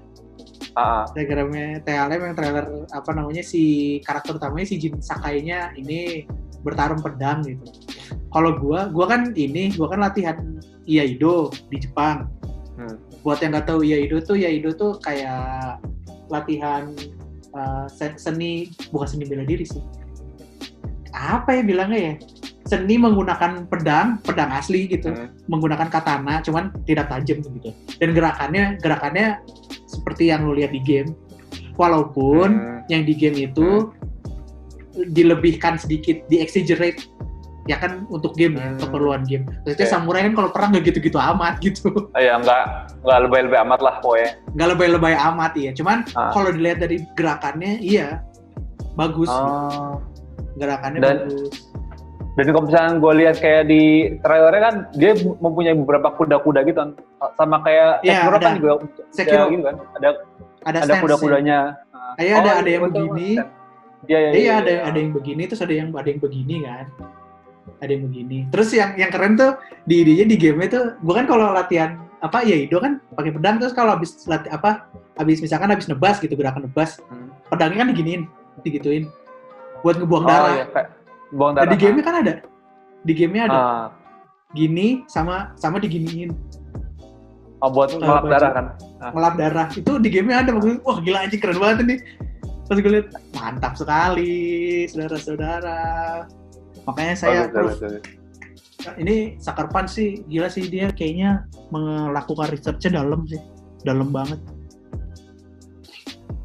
Instagramnya 1.11 1.67
TLM 1.85 2.21
yang 2.25 2.35
trailer 2.35 2.67
apa 2.91 3.11
namanya 3.13 3.43
si 3.45 3.63
karakter 4.03 4.39
utamanya 4.39 4.67
si 4.67 4.77
Jin 4.81 4.99
Sakai-nya 4.99 5.77
ini 5.77 6.25
bertarung 6.63 7.03
pedang 7.03 7.45
gitu. 7.47 7.65
Kalau 8.33 8.57
gua, 8.59 8.91
gua 8.91 9.07
kan 9.09 9.31
ini, 9.37 9.73
gua 9.77 9.93
kan 9.93 10.01
latihan 10.03 10.37
Iaido 10.89 11.53
di 11.69 11.77
Jepang. 11.81 12.27
Hmm. 12.79 12.97
Buat 13.23 13.43
yang 13.45 13.55
nggak 13.55 13.67
tahu 13.69 13.81
Iaido 13.85 14.19
tuh, 14.23 14.37
Iaido 14.39 14.73
tuh 14.75 14.97
kayak 15.03 15.83
latihan 16.33 16.93
uh, 17.55 17.87
se- 17.91 18.19
seni, 18.21 18.73
bukan 18.91 19.09
seni 19.09 19.25
bela 19.27 19.45
diri 19.45 19.65
sih. 19.65 19.83
Apa 21.13 21.59
ya 21.59 21.63
bilangnya 21.67 22.01
ya? 22.01 22.15
Seni 22.69 23.01
menggunakan 23.01 23.65
pedang, 23.65 24.21
pedang 24.21 24.53
asli 24.53 24.85
gitu 24.85 25.09
Hmm. 25.09 25.33
menggunakan 25.49 25.89
katana 25.89 26.45
cuman 26.45 26.69
tidak 26.85 27.09
tajam 27.09 27.41
gitu 27.41 27.73
dan 27.97 28.13
gerakannya 28.13 28.77
gerakannya 28.77 29.41
seperti 29.89 30.29
yang 30.29 30.45
lo 30.45 30.53
lihat 30.53 30.77
di 30.77 30.85
game 30.85 31.17
walaupun 31.81 32.49
Hmm. 32.53 32.79
yang 32.93 33.09
di 33.09 33.17
game 33.17 33.41
itu 33.41 33.89
dilebihkan 35.09 35.79
sedikit 35.79 36.27
di 36.27 36.43
exaggerate 36.43 37.07
ya 37.65 37.77
kan 37.77 38.05
untuk 38.09 38.33
game 38.33 38.57
ya 38.57 38.73
Hmm. 38.73 38.81
keperluan 38.81 39.23
game 39.25 39.45
maksudnya 39.63 39.85
Oke. 39.85 39.93
samurai 39.93 40.21
kan 40.25 40.33
kalau 40.35 40.51
perang 40.51 40.73
gak 40.73 40.85
gitu-gitu 40.85 41.17
amat 41.17 41.61
gitu 41.61 41.89
Ah, 42.13 42.21
ya 42.21 42.37
nggak 42.37 42.63
nggak 43.01 43.19
lebay-lebay 43.29 43.59
amat 43.61 43.81
lah 43.81 43.95
pokoknya 44.01 44.31
nggak 44.57 44.69
lebay-lebay 44.73 45.15
amat 45.15 45.53
ya 45.55 45.71
cuman 45.73 46.05
Ah. 46.13 46.33
kalau 46.33 46.49
dilihat 46.49 46.81
dari 46.81 47.05
gerakannya 47.13 47.77
iya 47.79 48.25
bagus 48.93 49.29
Oh. 49.29 50.01
gerakannya 50.57 51.01
Dan- 51.01 51.29
bagus 51.29 51.68
Dan 52.39 52.45
kalau 52.49 52.65
misalnya 52.65 52.93
gue 52.97 53.13
lihat 53.19 53.37
kayak 53.37 53.63
di 53.67 53.83
trailernya 54.17 54.63
kan 54.63 54.75
dia 54.95 55.11
mempunyai 55.19 55.75
beberapa 55.75 56.15
kuda-kuda 56.15 56.63
gitu 56.63 56.79
kan. 56.79 56.91
sama 57.35 57.59
kayak 57.61 57.99
Iya, 58.01 58.15
Sekiro 58.15 58.31
kan 58.33 58.39
ada. 58.41 58.55
juga 58.55 58.71
Sekiro. 59.11 59.35
ya 59.37 59.51
gitu 59.51 59.63
kan. 59.65 59.77
Ada 59.93 60.09
ada, 60.63 60.79
ada 60.87 60.95
kuda-kudanya. 60.97 61.59
Iya, 62.17 62.35
ada- 62.39 62.57
ada 62.63 62.71
yang 62.71 62.83
betul, 62.87 62.95
begini. 63.05 63.31
Iya 64.07 64.19
iya 64.21 64.31
Iya 64.33 64.53
ada 64.57 64.73
ada 64.87 64.99
yang 65.01 65.11
begini 65.11 65.43
terus 65.45 65.59
ada 65.59 65.75
yang 65.75 65.91
ada 65.91 66.07
yang 66.07 66.23
begini 66.23 66.57
kan. 66.63 66.87
Ada 67.77 67.91
yang 67.91 68.03
begini. 68.07 68.39
Terus 68.49 68.69
yang 68.73 68.91
yang 68.95 69.11
keren 69.11 69.35
tuh 69.35 69.59
di 69.83 69.95
ininya 70.01 70.25
di 70.25 70.37
game 70.39 70.63
itu 70.63 70.79
bukan 71.01 71.27
kalau 71.27 71.51
latihan 71.51 71.99
apa 72.19 72.43
ya 72.43 72.55
Ido 72.55 72.79
kan 72.79 73.03
pakai 73.13 73.31
pedang 73.31 73.59
terus 73.59 73.71
kalau 73.73 73.95
habis 73.95 74.15
latih 74.25 74.47
apa 74.49 74.87
habis 75.15 75.39
misalkan 75.39 75.69
habis 75.69 75.87
nebas 75.87 76.19
gitu 76.19 76.35
gerakan 76.35 76.63
nebas 76.65 77.03
Hmm. 77.05 77.31
pedangnya 77.47 77.83
kan 77.83 77.89
diginiin 77.91 78.23
digituin 78.61 79.11
buat 79.81 79.95
ngebuang 79.97 80.23
Oh, 80.23 80.29
darah. 80.29 80.51
iya, 80.53 80.65
kayak 80.69 80.87
buang 81.33 81.53
Nah, 81.55 81.65
darah. 81.65 81.73
di 81.73 81.77
game 81.77 82.01
kan 82.01 82.15
ada. 82.23 82.35
Di 83.05 83.13
gamenya 83.15 83.43
ada 83.47 83.59
Ah, 83.59 83.87
gini 84.53 85.05
sama 85.07 85.53
sama 85.55 85.79
diginiin 85.79 86.33
oh, 87.61 87.71
buat 87.71 87.95
Ah, 87.95 88.01
ngelap 88.01 88.23
baju. 88.25 88.33
darah 88.33 88.51
kan. 88.53 88.67
ngelap 89.15 89.35
darah. 89.37 89.67
Itu 89.73 89.93
di 90.01 90.09
gamenya 90.09 90.43
ada 90.43 90.51
maksudnya 90.57 90.79
wah 90.83 90.99
gila 90.99 91.19
anjing 91.23 91.41
keren 91.41 91.59
banget 91.61 91.79
ini. 91.87 91.97
Terus 92.69 92.79
gue 92.85 92.93
liat 93.01 93.09
mantap 93.33 93.73
sekali 93.81 94.37
saudara-saudara. 94.89 95.81
Makanya 96.85 97.15
saya 97.17 97.41
bagus, 97.49 97.81
bagus. 97.81 98.01
ini 98.97 99.37
Punch 99.73 99.91
sih 99.93 100.25
gila 100.29 100.49
sih 100.49 100.65
dia 100.69 100.89
kayaknya 100.93 101.45
melakukan 101.69 102.49
researchnya 102.49 103.01
dalam 103.05 103.25
sih 103.29 103.41
dalam 103.85 104.09
banget 104.13 104.41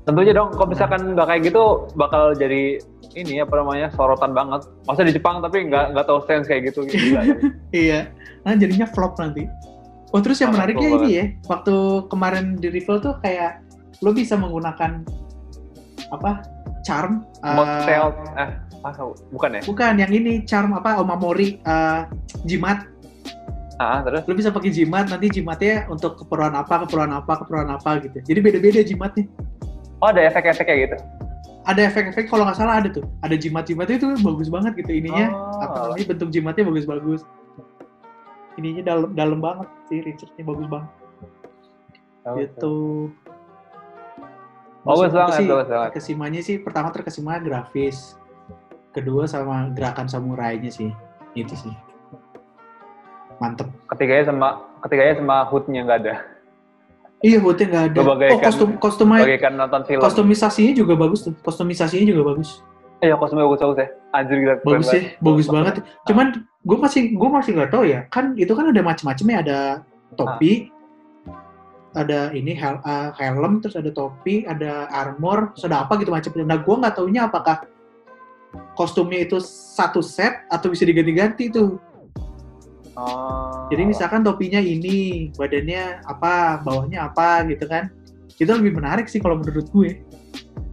Tentunya 0.04 0.36
dong, 0.36 0.52
kalau 0.52 0.68
misalkan 0.68 1.16
nggak 1.16 1.28
kayak 1.32 1.42
gitu 1.48 1.88
bakal 1.96 2.36
jadi 2.36 2.76
ini 3.14 3.40
apa 3.40 3.54
namanya 3.58 3.88
sorotan 3.94 4.34
banget. 4.34 4.66
Masa 4.84 5.06
di 5.06 5.14
Jepang 5.14 5.40
tapi 5.40 5.66
nggak 5.66 5.94
nggak 5.94 6.06
tahu 6.06 6.20
sense 6.26 6.46
kayak 6.46 6.74
gitu. 6.74 6.86
Gila. 6.86 7.22
Iya. 7.74 8.10
Nah 8.44 8.54
jadinya 8.54 8.86
flop 8.86 9.18
nanti. 9.18 9.46
Oh 10.14 10.22
terus 10.22 10.38
yang 10.38 10.54
Ah, 10.54 10.62
menariknya 10.62 10.90
ini 10.94 11.10
ya, 11.10 11.26
waktu 11.50 11.74
kemarin 12.06 12.54
di 12.56 12.70
reveal 12.70 13.02
tuh 13.02 13.18
kayak 13.20 13.66
lo 14.06 14.14
bisa 14.14 14.38
menggunakan 14.38 15.02
apa 16.14 16.46
charm? 16.86 17.26
eh, 17.42 17.56
Motel, 17.58 18.14
eh, 18.38 18.50
ah, 18.86 18.94
bukan 19.34 19.50
ya? 19.58 19.62
bukan 19.66 19.94
yang 19.98 20.12
ini 20.14 20.46
charm 20.46 20.78
apa 20.78 21.02
omamori 21.02 21.58
eh, 21.58 22.02
jimat. 22.46 22.86
Ah, 23.82 24.06
terus? 24.06 24.22
Lo 24.30 24.38
bisa 24.38 24.54
pakai 24.54 24.70
jimat 24.70 25.10
nanti 25.10 25.34
jimatnya 25.34 25.90
untuk 25.90 26.14
keperluan 26.22 26.54
apa, 26.54 26.86
keperluan 26.86 27.10
apa, 27.10 27.34
keperluan 27.42 27.70
apa 27.74 27.98
gitu. 28.06 28.22
Jadi 28.22 28.40
beda-beda 28.40 28.86
jimatnya. 28.86 29.26
Oh 29.98 30.14
ada 30.14 30.22
efek-efek 30.30 30.68
kayak 30.68 30.80
gitu? 30.86 30.98
Ada 31.64 31.88
efek-efek 31.88 32.28
kalau 32.28 32.44
nggak 32.44 32.60
salah 32.60 32.84
ada 32.84 32.92
tuh. 32.92 33.08
Ada 33.24 33.40
jimat-jimatnya 33.40 33.96
itu 33.96 34.08
bagus 34.20 34.52
banget 34.52 34.76
gitu 34.84 34.92
ininya. 34.92 35.32
Oh, 35.32 35.64
apa 35.64 35.76
namanya 35.88 36.06
bentuk 36.12 36.30
jimatnya 36.32 36.64
bagus-bagus. 36.68 37.22
Ininya 38.60 38.84
dalam 38.84 39.10
dalam 39.16 39.40
banget 39.40 39.68
sih, 39.88 40.04
researchnya 40.04 40.44
bagus 40.44 40.68
banget. 40.68 40.92
gitu. 42.40 42.76
Bagus 44.84 45.00
Maksud 45.00 45.16
banget, 45.16 45.24
aku 45.24 45.32
sih, 45.40 45.48
bagus 45.48 45.70
banget. 45.72 45.88
Terkesimanya 45.92 46.42
sih 46.44 46.56
pertama 46.60 46.88
terkesima 46.92 47.40
grafis, 47.40 48.20
kedua 48.92 49.24
sama 49.28 49.72
gerakan 49.72 50.12
samurainya 50.12 50.72
sih, 50.72 50.92
itu 51.36 51.56
sih. 51.56 51.74
Mantep. 53.40 53.72
Ketiganya 53.88 54.32
sama 54.32 54.48
ketiganya 54.84 55.16
sama 55.20 55.36
hoodnya 55.48 55.80
nggak 55.88 56.00
ada. 56.04 56.16
Iya, 57.24 57.40
hoodnya 57.40 57.66
nggak 57.72 57.86
ada. 57.96 58.00
Oh, 58.04 58.40
kostum 58.44 58.70
kostumnya 58.76 59.24
Bagaikan 59.24 59.56
nonton 59.56 59.82
film. 59.88 60.04
kostumisasinya 60.04 60.76
juga 60.76 60.94
bagus 61.00 61.24
tuh. 61.24 61.34
Kostumisasinya 61.40 62.06
juga 62.12 62.36
bagus. 62.36 62.60
Iya 63.00 63.16
kostumnya 63.16 63.48
bagus 63.48 63.64
bagus 63.64 63.80
ya. 63.80 63.88
Anjir 64.12 64.38
gila. 64.44 64.56
Bagus 64.64 64.88
sih, 64.92 65.04
bagus 65.24 65.48
banget. 65.48 65.74
Cuman 66.04 66.28
gue 66.44 66.78
masih 66.84 67.02
gue 67.16 67.30
masih 67.32 67.52
nggak 67.56 67.72
tahu 67.72 67.84
ya. 67.88 68.00
Kan 68.12 68.36
itu 68.36 68.52
kan 68.52 68.68
ada 68.68 68.82
macam-macamnya, 68.84 69.38
ada 69.40 69.60
topi, 70.20 70.68
ada 71.96 72.36
ini 72.36 72.52
hel, 72.60 72.84
eh, 72.84 73.10
helm, 73.16 73.64
terus 73.64 73.80
ada 73.80 73.88
topi, 73.94 74.44
ada 74.44 74.92
armor, 74.92 75.56
terus 75.56 75.64
ada 75.72 75.88
apa 75.88 75.96
gitu 76.04 76.12
macamnya. 76.12 76.44
Nah, 76.44 76.60
gue 76.60 76.76
nggak 76.76 76.94
taunya 77.00 77.22
apakah 77.32 77.64
kostumnya 78.76 79.24
itu 79.24 79.40
satu 79.44 80.04
set 80.04 80.44
atau 80.52 80.68
bisa 80.68 80.84
diganti-ganti 80.84 81.54
tuh. 81.54 81.80
Oh. 82.94 83.66
Jadi 83.68 83.90
misalkan 83.90 84.22
topinya 84.22 84.58
ini, 84.58 85.30
badannya 85.34 86.06
apa, 86.06 86.62
bawahnya 86.62 87.10
apa 87.10 87.42
gitu 87.50 87.66
kan. 87.66 87.90
Itu 88.38 88.54
lebih 88.54 88.78
menarik 88.78 89.10
sih 89.10 89.18
kalau 89.18 89.42
menurut 89.42 89.66
gue 89.68 90.02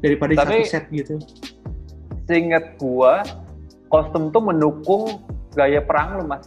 daripada 0.00 0.45
Tapi- 0.45 0.65
satu 0.65 0.69
set 0.69 0.85
gitu. 0.91 1.17
seingat 2.25 2.79
gua 2.79 3.27
kostum 3.91 4.31
tuh 4.31 4.39
mendukung 4.39 5.19
gaya 5.50 5.83
perang 5.83 6.23
lu 6.23 6.25
mas. 6.25 6.47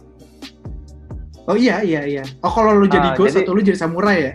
Oh 1.44 1.52
iya 1.52 1.84
iya 1.84 2.08
iya. 2.08 2.24
Oh 2.40 2.48
kalau 2.48 2.72
lu 2.72 2.88
jadi 2.88 3.12
Ah, 3.12 3.14
ghost 3.14 3.36
jadi- 3.36 3.44
atau 3.44 3.52
lu 3.52 3.60
jadi 3.60 3.76
samurai 3.76 4.16
ya? 4.16 4.32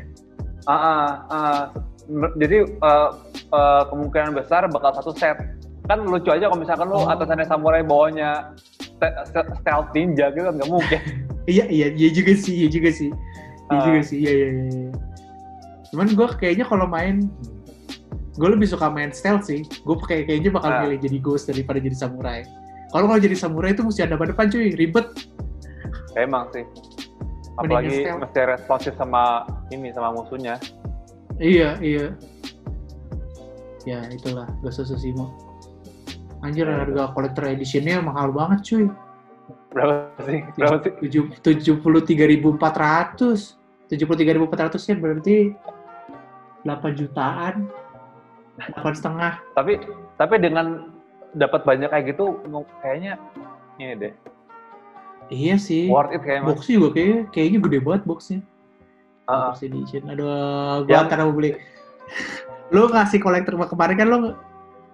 Ah, 0.69 0.77
ah. 1.25 1.59
Mer- 2.05 2.37
jadi 2.37 2.69
eh, 2.69 3.09
eh, 3.49 3.83
kemungkinan 3.89 4.37
besar 4.37 4.69
bakal 4.69 4.93
satu 4.93 5.09
set. 5.13 5.41
Kan 5.89 6.05
lucu 6.05 6.29
aja 6.29 6.45
kalau 6.45 6.61
misalkan 6.61 6.85
lu 6.85 7.01
Oh. 7.01 7.09
atasannya 7.09 7.49
samurai 7.49 7.81
bawahnya 7.81 8.53
stealth 9.59 9.89
ninja 9.95 10.31
gitu 10.35 10.45
kan 10.47 10.53
nggak 10.59 10.69
mungkin. 10.69 11.01
Iya 11.49 11.65
iya 11.65 11.87
iya 11.97 12.09
juga 12.13 12.37
sih, 12.37 12.53
iya 12.61 12.69
juga 12.69 12.93
sih. 12.93 13.09
Iya 13.09 13.73
Ah. 13.73 13.81
juga 13.89 13.99
sih, 14.05 14.17
iya 14.21 14.31
iya 14.37 14.47
iya. 14.69 14.91
Cuman 15.89 16.13
gue 16.13 16.27
kayaknya 16.37 16.65
kalau 16.69 16.85
main 16.85 17.25
gue 18.37 18.49
lebih 18.53 18.69
suka 18.69 18.85
main 18.85 19.09
stealth 19.09 19.49
sih. 19.49 19.65
Gue 19.81 19.97
kayak 20.05 20.29
kayaknya 20.29 20.53
bakal 20.53 20.69
milih 20.85 21.01
jadi 21.01 21.17
ghost 21.17 21.49
daripada 21.49 21.81
jadi 21.81 21.97
samurai. 21.97 22.45
Kalau 22.93 23.09
kalau 23.09 23.17
jadi 23.17 23.33
samurai 23.33 23.73
itu 23.73 23.81
mesti 23.81 24.05
ada 24.05 24.13
depan 24.13 24.45
cuy, 24.45 24.77
ribet. 24.77 25.09
Emang 26.13 26.53
sih. 26.53 26.69
Apalagi 27.57 28.05
mesti 28.05 28.39
responsif 28.45 28.93
sama 28.93 29.49
ini 29.73 29.89
sama 29.89 30.13
musuhnya. 30.13 30.61
Iya 31.41 31.81
iya. 31.81 32.13
Ya 33.89 34.05
itulah 34.13 34.45
Ghost 34.61 34.85
of 34.85 34.91
Tsushima. 34.91 35.48
Anjir 36.39 36.67
harga 36.71 37.11
collector 37.11 37.43
editionnya 37.51 37.99
mahal 37.99 38.31
banget 38.31 38.59
cuy. 38.63 38.85
Berapa 39.75 40.21
sih? 40.23 40.39
Berapa 40.55 40.77
sih? 40.81 40.93
Tujuh 41.43 41.75
puluh 41.83 42.01
tiga 42.01 42.23
ribu 42.25 42.55
empat 42.55 42.75
ratus. 42.79 43.59
Tujuh 43.91 44.05
puluh 44.07 44.19
tiga 44.19 44.31
ribu 44.37 44.47
empat 44.47 44.69
ratus 44.71 44.87
ya 44.87 44.95
berarti 44.95 45.51
8 46.63 46.99
jutaan. 46.99 47.67
8 48.59 48.97
setengah. 48.97 49.39
Tapi 49.55 49.83
tapi 50.15 50.35
dengan 50.39 50.91
dapat 51.35 51.61
banyak 51.67 51.89
kayak 51.91 52.05
gitu 52.15 52.39
kayaknya 52.81 53.21
ini 53.77 53.93
deh 53.95 54.13
Iya 55.29 55.55
sih. 55.61 55.85
worth 55.85 56.09
it 56.17 56.25
kayaknya. 56.25 56.49
Boxnya 56.49 56.73
juga 56.81 56.89
kayaknya, 56.97 57.19
kayaknya 57.29 57.59
gede 57.61 57.79
banget 57.85 58.01
boxnya. 58.09 58.39
Ah, 59.29 59.53
Box 59.53 59.61
edition. 59.61 60.09
Aduh, 60.09 60.89
gua 60.89 60.89
Yang- 60.89 61.05
antara 61.05 61.21
mau 61.29 61.35
beli. 61.37 61.53
lu 62.73 62.89
ngasih 62.89 63.21
kolektor 63.21 63.53
kemarin 63.53 63.95
kan 63.97 64.07
lu 64.09 64.17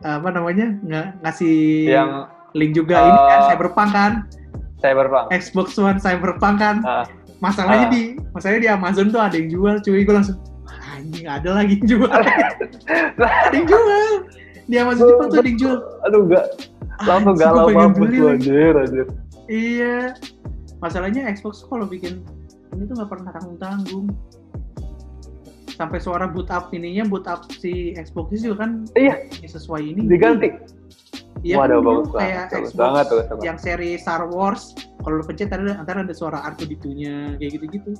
apa 0.01 0.27
namanya 0.29 0.75
nggak 0.81 1.07
ngasih 1.21 1.55
yang 1.87 2.11
link 2.51 2.73
juga. 2.73 2.99
Ini 2.99 3.19
kan 3.21 3.37
Eh, 3.37 3.45
Cyberpunk 3.49 3.89
kan? 3.91 4.11
Cyberpunk. 4.77 5.25
Xbox 5.31 5.67
One 5.75 5.97
Cyberpunk 5.97 6.57
kan? 6.57 6.77
Ah. 6.83 7.05
masalahnya 7.37 7.87
Ah. 7.87 7.91
di 7.91 8.01
masalahnya 8.31 8.61
di 8.61 8.69
Amazon 8.71 9.07
tuh 9.09 9.19
ada 9.19 9.35
yang 9.35 9.49
jual 9.49 9.75
cuy. 9.79 10.01
Gue 10.01 10.15
langsung 10.15 10.39
anjing 10.89 11.27
ada 11.27 11.49
lagi 11.53 11.77
yang 11.77 11.85
jual. 11.85 12.09
Ada 12.09 13.51
yang 13.51 13.65
jual. 13.65 14.07
Di 14.65 14.75
Amazon 14.77 15.05
Jepang 15.05 15.27
tuh 15.29 15.37
ada 15.37 15.47
yang 15.47 15.59
jual. 15.59 15.77
Aduh 16.03 16.21
enggak 16.25 16.45
langsung 16.97 17.35
Anjing, 17.35 17.43
galau 17.43 17.67
banget 17.67 17.93
beli 17.99 18.17
anjir 18.23 18.73
anjir. 18.73 19.05
iya. 19.45 19.97
Masalahnya 20.79 21.27
Xbox 21.29 21.63
kalau 21.65 21.85
bikin 21.85 22.23
ini 22.71 22.83
tuh 22.85 22.95
nggak 22.95 23.09
pernah 23.09 23.31
tanggung 23.31 23.57
tanggung 23.57 24.05
sampai 25.75 25.99
suara 25.99 26.25
boot 26.25 26.47
up 26.47 26.71
ininya 26.71 27.03
boot 27.03 27.27
up 27.27 27.43
si 27.51 27.91
Xbox 27.93 28.39
juga 28.39 28.63
kan 28.63 28.87
Iya. 28.95 29.27
sesuai 29.43 29.81
ini 29.85 30.01
Diganti. 30.07 30.49
Iya 31.43 31.61
Waduh, 31.61 31.77
kan 31.77 31.85
bagus 31.85 32.07
kayak 32.09 32.35
bagus 32.49 32.49
Xbox 32.49 32.73
banget, 32.73 33.05
bagus 33.05 33.25
banget. 33.27 33.43
yang 33.43 33.57
seri 33.59 33.91
Star 33.99 34.23
Wars 34.25 34.63
kalau 35.03 35.19
lu 35.19 35.23
pencet 35.23 35.51
ada 35.51 35.77
antara 35.77 36.01
ada 36.01 36.15
suara 36.15 36.41
R2D2-nya 36.49 37.37
kayak 37.37 37.51
gitu-gitu. 37.53 37.91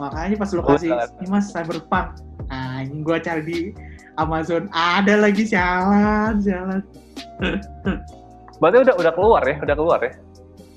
Makanya 0.00 0.36
pas 0.36 0.50
lu 0.50 0.62
kasih 0.64 0.88
ini 1.20 1.26
Mas 1.28 1.52
Cyberpunk, 1.52 2.16
anjing 2.48 3.04
gua 3.04 3.20
cari 3.20 3.42
di 3.44 3.58
Amazon 4.16 4.66
ada 4.72 5.20
lagi 5.20 5.44
sialan, 5.44 6.40
sialan. 6.40 6.80
Berarti 8.56 8.76
udah 8.88 8.94
udah 8.96 9.12
keluar 9.12 9.42
ya, 9.44 9.56
udah 9.60 9.76
keluar 9.76 9.98
ya. 10.00 10.12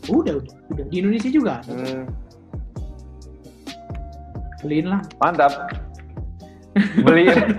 Udah, 0.05 0.33
udah, 0.37 0.53
udah. 0.69 0.85
Di 0.91 0.95
Indonesia 0.99 1.29
juga. 1.31 1.53
Hmm, 1.65 2.05
Beliin 4.65 4.85
lah. 4.89 5.01
mantap. 5.21 5.53
Beliin. 7.05 7.53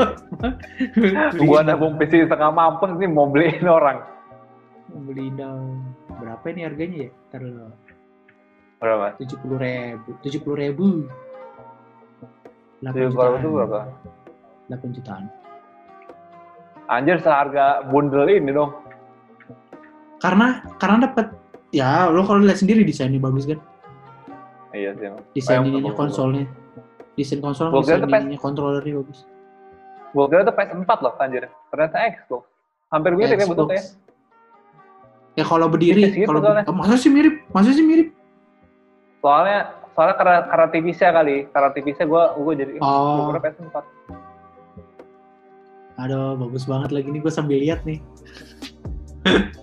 Gua 1.41 1.63
dong. 1.63 1.71
nabung 1.71 1.95
PC 1.97 2.27
setengah 2.27 2.51
mampus 2.53 2.91
nih 2.99 3.09
mau 3.09 3.31
beliin 3.31 3.65
orang. 3.65 4.03
Beliin 4.93 5.39
dong. 5.39 5.87
Berapa 6.19 6.45
ini 6.51 6.61
harganya 6.67 6.99
ya? 7.07 7.11
Ntar 7.31 7.41
dulu. 7.47 7.71
Berapa? 8.83 9.07
Tujuh 9.17 9.37
puluh 9.41 9.59
ribu. 9.63 10.09
Tujuh 10.21 10.41
puluh 10.45 10.59
ribu. 10.61 10.85
Tujuh 12.83 13.09
puluh 13.15 13.39
itu 13.41 13.49
berapa? 13.49 13.81
8 14.67 14.97
jutaan. 14.99 15.31
Anjir 16.91 17.23
seharga 17.23 17.87
bundle 17.89 18.27
ini 18.27 18.51
dong. 18.51 18.75
Karena 20.19 20.61
karena 20.77 21.07
dapat 21.09 21.33
ya 21.71 22.11
lo 22.11 22.27
kalau 22.27 22.43
lihat 22.43 22.59
sendiri 22.59 22.83
desainnya 22.83 23.23
bagus 23.23 23.47
kan. 23.47 23.59
Iya 24.75 24.93
sih. 24.99 25.07
emang. 25.09 25.23
Desain 25.33 25.63
Kayak 25.63 25.71
ininya 25.71 25.83
bagus. 25.89 25.99
konsolnya. 25.99 26.45
Desain 27.17 27.41
konsol, 27.41 27.73
tuh 27.73 27.81
PS 27.81 28.23
ininya 28.29 28.41
kontrolernya 28.41 29.01
bagus. 29.01 29.25
Gua 30.13 30.29
kira 30.29 30.45
tuh 30.45 30.53
PS4 30.53 30.99
loh 31.01 31.13
anjir. 31.17 31.49
Ternyata 31.73 31.97
Xbox. 32.13 32.43
Hampir 32.93 33.13
mirip 33.17 33.37
ya 33.37 33.45
Xbox. 33.45 33.51
bentuknya. 33.57 33.83
Ya 35.37 35.45
kalau 35.45 35.67
berdiri, 35.69 36.03
gitu 36.13 36.29
kalau 36.29 36.41
oh, 36.45 36.77
masa 36.77 36.97
sih 36.97 37.13
mirip, 37.13 37.45
masa 37.53 37.73
sih 37.73 37.85
mirip. 37.85 38.09
Soalnya 39.21 39.73
soalnya 39.93 40.17
karena 40.17 40.37
karena 40.49 40.67
TV-nya 40.73 41.09
kali, 41.13 41.37
karena 41.53 41.69
TV-nya 41.73 42.05
gua 42.09 42.23
gua 42.37 42.53
jadi 42.57 42.73
Oh. 42.81 43.33
gua 43.33 43.37
kira 43.37 43.41
PS4. 43.53 43.77
Aduh, 45.97 46.37
bagus 46.37 46.69
banget 46.69 46.93
lagi 46.93 47.09
nih 47.09 47.21
gue 47.25 47.33
sambil 47.33 47.57
lihat 47.57 47.81
nih. 47.89 48.05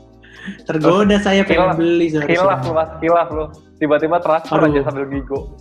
Tergoda 0.68 1.22
saya 1.22 1.46
pengen 1.46 1.72
Hilaf. 1.72 1.78
beli. 1.78 2.08
Hilaf 2.10 2.60
lu 2.66 2.74
mas, 2.74 2.89
hilaf 3.00 3.30
lu. 3.30 3.46
Tiba-tiba 3.78 4.18
transfer 4.20 4.58
Aduh. 4.60 4.74
aja 4.74 4.82
sambil 4.89 5.06
gigo. 5.13 5.54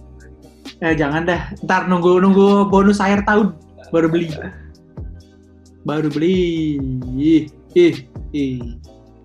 Eh 0.83 0.99
jangan 0.99 1.23
dah, 1.23 1.41
ntar 1.63 1.87
nunggu 1.87 2.19
nunggu 2.19 2.67
bonus 2.67 2.99
akhir 2.99 3.23
tahun 3.23 3.55
baru 3.89 4.11
beli. 4.11 4.35
Baru 5.83 6.11
beli. 6.11 6.79
Ih, 7.15 7.43
ih, 7.73 7.95
ih. 8.33 8.59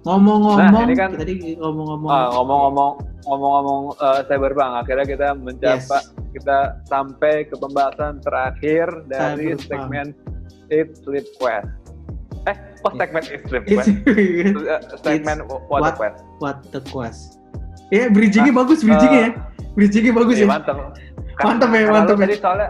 Ngomong-ngomong, 0.06 0.72
Nah, 0.72 0.86
ini 0.86 0.96
kan- 0.96 1.18
tadi 1.18 1.58
ngomong-ngomong. 1.58 2.08
Ah, 2.08 2.30
ngomong-ngomong 2.32 2.92
ngomong-ngomong 3.28 3.82
uh, 3.98 4.22
Cyberpunk, 4.24 4.72
akhirnya 4.78 5.06
kita 5.06 5.28
mencapai 5.36 5.82
Yes. 6.00 6.14
kita 6.32 6.58
sampai 6.86 7.44
ke 7.44 7.56
pembahasan 7.58 8.22
terakhir 8.22 8.88
dari 9.10 9.52
Cyberpunk. 9.52 9.66
segmen 9.68 10.08
Eat 10.70 10.90
Sleep 11.02 11.26
Quest. 11.36 11.68
Eh, 12.46 12.56
kok 12.80 12.94
segmen 12.96 13.24
extreme 13.26 13.64
It's, 13.68 13.76
quest? 13.76 13.90
Eh, 14.08 14.80
Segmen 15.04 15.38
what, 15.68 15.84
what- 15.84 15.98
quest? 15.98 16.18
what 16.40 16.58
the 16.72 16.80
quest. 16.86 17.42
Ya, 17.90 18.08
bridgingnya 18.08 18.54
bagus, 18.54 18.80
bridgingnya 18.80 19.20
ya. 19.20 19.32
Bridgingnya 19.74 20.14
bagus 20.14 20.36
Iya, 20.38 20.44
ya. 20.44 20.50
mantap. 20.50 20.78
Mantap 21.38 21.70
ya, 21.70 21.80
Karena 21.86 21.94
mantap 21.94 22.16
lu 22.16 22.22
ya. 22.22 22.26
Tadi 22.26 22.38
soalnya 22.40 22.70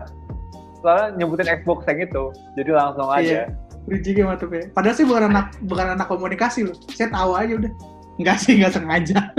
soalnya 0.77 1.05
nyebutin 1.15 1.47
Xbox 1.49 1.79
yang 1.87 1.99
itu, 2.03 2.23
jadi 2.55 2.69
langsung 2.73 3.07
aja. 3.07 3.23
Iya. 3.23 3.43
Bridgingnya 3.87 4.25
mantap 4.27 4.49
ya. 4.51 4.63
Padahal 4.71 4.95
saya 4.95 5.07
bukan 5.07 5.23
anak 5.29 5.45
bukan 5.63 5.87
anak 5.95 6.07
komunikasi 6.07 6.59
loh. 6.67 6.75
Saya 6.91 7.07
tahu 7.09 7.31
aja 7.33 7.53
udah. 7.55 7.71
Enggak 8.17 8.37
sih, 8.39 8.51
enggak 8.57 8.73
sengaja. 8.73 9.19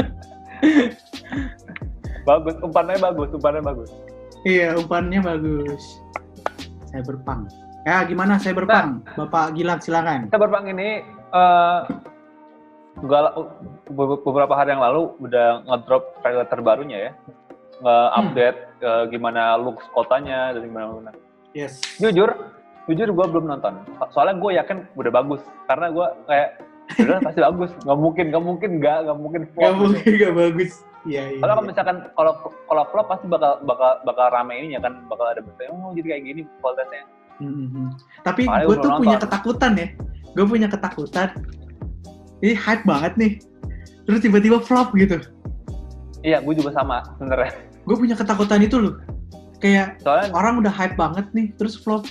Bagus, 2.25 2.61
umpannya 2.61 3.01
bagus, 3.01 3.29
umpannya 3.33 3.63
bagus. 3.65 3.91
iya, 4.45 4.77
umpannya 4.77 5.21
bagus. 5.25 5.83
Cyberpunk. 6.93 7.49
Ya, 7.89 8.05
gimana 8.05 8.37
Cyberpunk? 8.37 9.01
Bapak 9.17 9.57
Gilang 9.57 9.81
silakan. 9.81 10.29
Cyberpunk 10.29 10.69
ini 10.69 11.01
eh 11.09 11.79
nggak 12.99 13.21
la- 13.23 13.37
be- 13.87 14.21
beberapa 14.21 14.53
hari 14.53 14.75
yang 14.75 14.83
lalu 14.83 15.09
udah 15.19 15.63
ngedrop 15.65 16.05
trailer 16.21 16.45
terbarunya 16.45 16.99
ya, 16.99 17.13
nge-update 17.83 18.59
eh, 18.83 19.05
gimana 19.11 19.55
looks 19.59 19.85
kotanya 19.95 20.55
dan 20.55 20.63
gimana 20.67 20.85
gimana. 20.95 21.13
Yes. 21.57 21.81
Jujur, 21.99 22.31
jujur 22.87 23.09
gue 23.11 23.27
belum 23.31 23.47
nonton. 23.49 23.83
So- 23.99 24.11
Soalnya 24.19 24.37
gue 24.39 24.51
yakin 24.59 24.79
udah 24.95 25.13
bagus, 25.13 25.43
karena 25.67 25.87
gue 25.91 26.07
kayak 26.27 26.51
udah 27.05 27.19
pasti 27.21 27.41
bagus, 27.45 27.71
nggak 27.85 27.99
mungkin, 27.99 28.25
nggak 28.33 28.45
mungkin 28.45 28.71
nggak, 28.81 28.99
nggak 29.09 29.19
mungkin 29.19 29.43
flop. 29.53 29.63
Gak 29.63 29.73
gitu. 29.73 29.83
mungkin 29.85 30.13
gak 30.17 30.35
bagus. 30.37 30.73
Iya, 31.07 31.23
iya. 31.31 31.41
Kalau 31.41 31.55
iya. 31.55 31.67
misalkan 31.71 31.97
kalau 32.19 32.33
kalau 32.67 32.83
flop 32.91 33.07
pasti 33.07 33.27
bakal 33.31 33.53
bakal 33.63 33.93
bakal 34.03 34.27
rame 34.35 34.53
ininya 34.59 34.81
kan, 34.91 34.93
bakal 35.07 35.27
ada 35.31 35.41
berita 35.41 35.71
oh 35.71 35.95
jadi 35.95 36.07
kayak 36.17 36.23
gini 36.27 36.41
kualitasnya. 36.61 37.03
Mhm. 37.39 37.85
Tapi 38.27 38.43
Makanya 38.51 38.67
gue 38.67 38.75
tuh 38.75 38.83
belum 38.83 38.99
punya 38.99 39.17
nonton. 39.17 39.25
ketakutan 39.31 39.73
ya. 39.79 39.89
Gue 40.35 40.47
punya 40.47 40.69
ketakutan. 40.69 41.29
Ini 42.43 42.55
hype 42.55 42.85
banget 42.87 43.13
nih. 43.15 43.33
Terus 44.07 44.21
tiba-tiba 44.23 44.59
flop 44.63 44.91
gitu. 44.99 45.19
Iya, 46.27 46.43
gue 46.43 46.55
juga 46.59 46.75
sama 46.75 47.03
sebenarnya. 47.15 47.53
Gue 47.89 47.97
punya 47.97 48.13
ketakutan 48.13 48.61
itu 48.61 48.77
loh. 48.77 48.95
Kayak 49.59 49.97
Soalnya 50.05 50.29
orang 50.31 50.61
udah 50.61 50.71
hype 50.71 50.95
banget 50.95 51.27
nih, 51.33 51.51
terus 51.57 51.75
flop. 51.75 52.05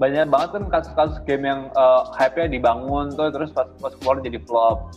banyak 0.00 0.32
banget 0.32 0.48
kan 0.56 0.64
kasus-kasus 0.72 1.20
game 1.28 1.44
yang 1.44 1.68
eh, 1.68 2.02
hype-nya 2.16 2.48
dibangun 2.48 3.12
tuh 3.12 3.28
terus 3.28 3.52
pas 3.52 3.68
pas 3.78 3.92
keluar 4.00 4.16
jadi 4.18 4.40
flop. 4.48 4.96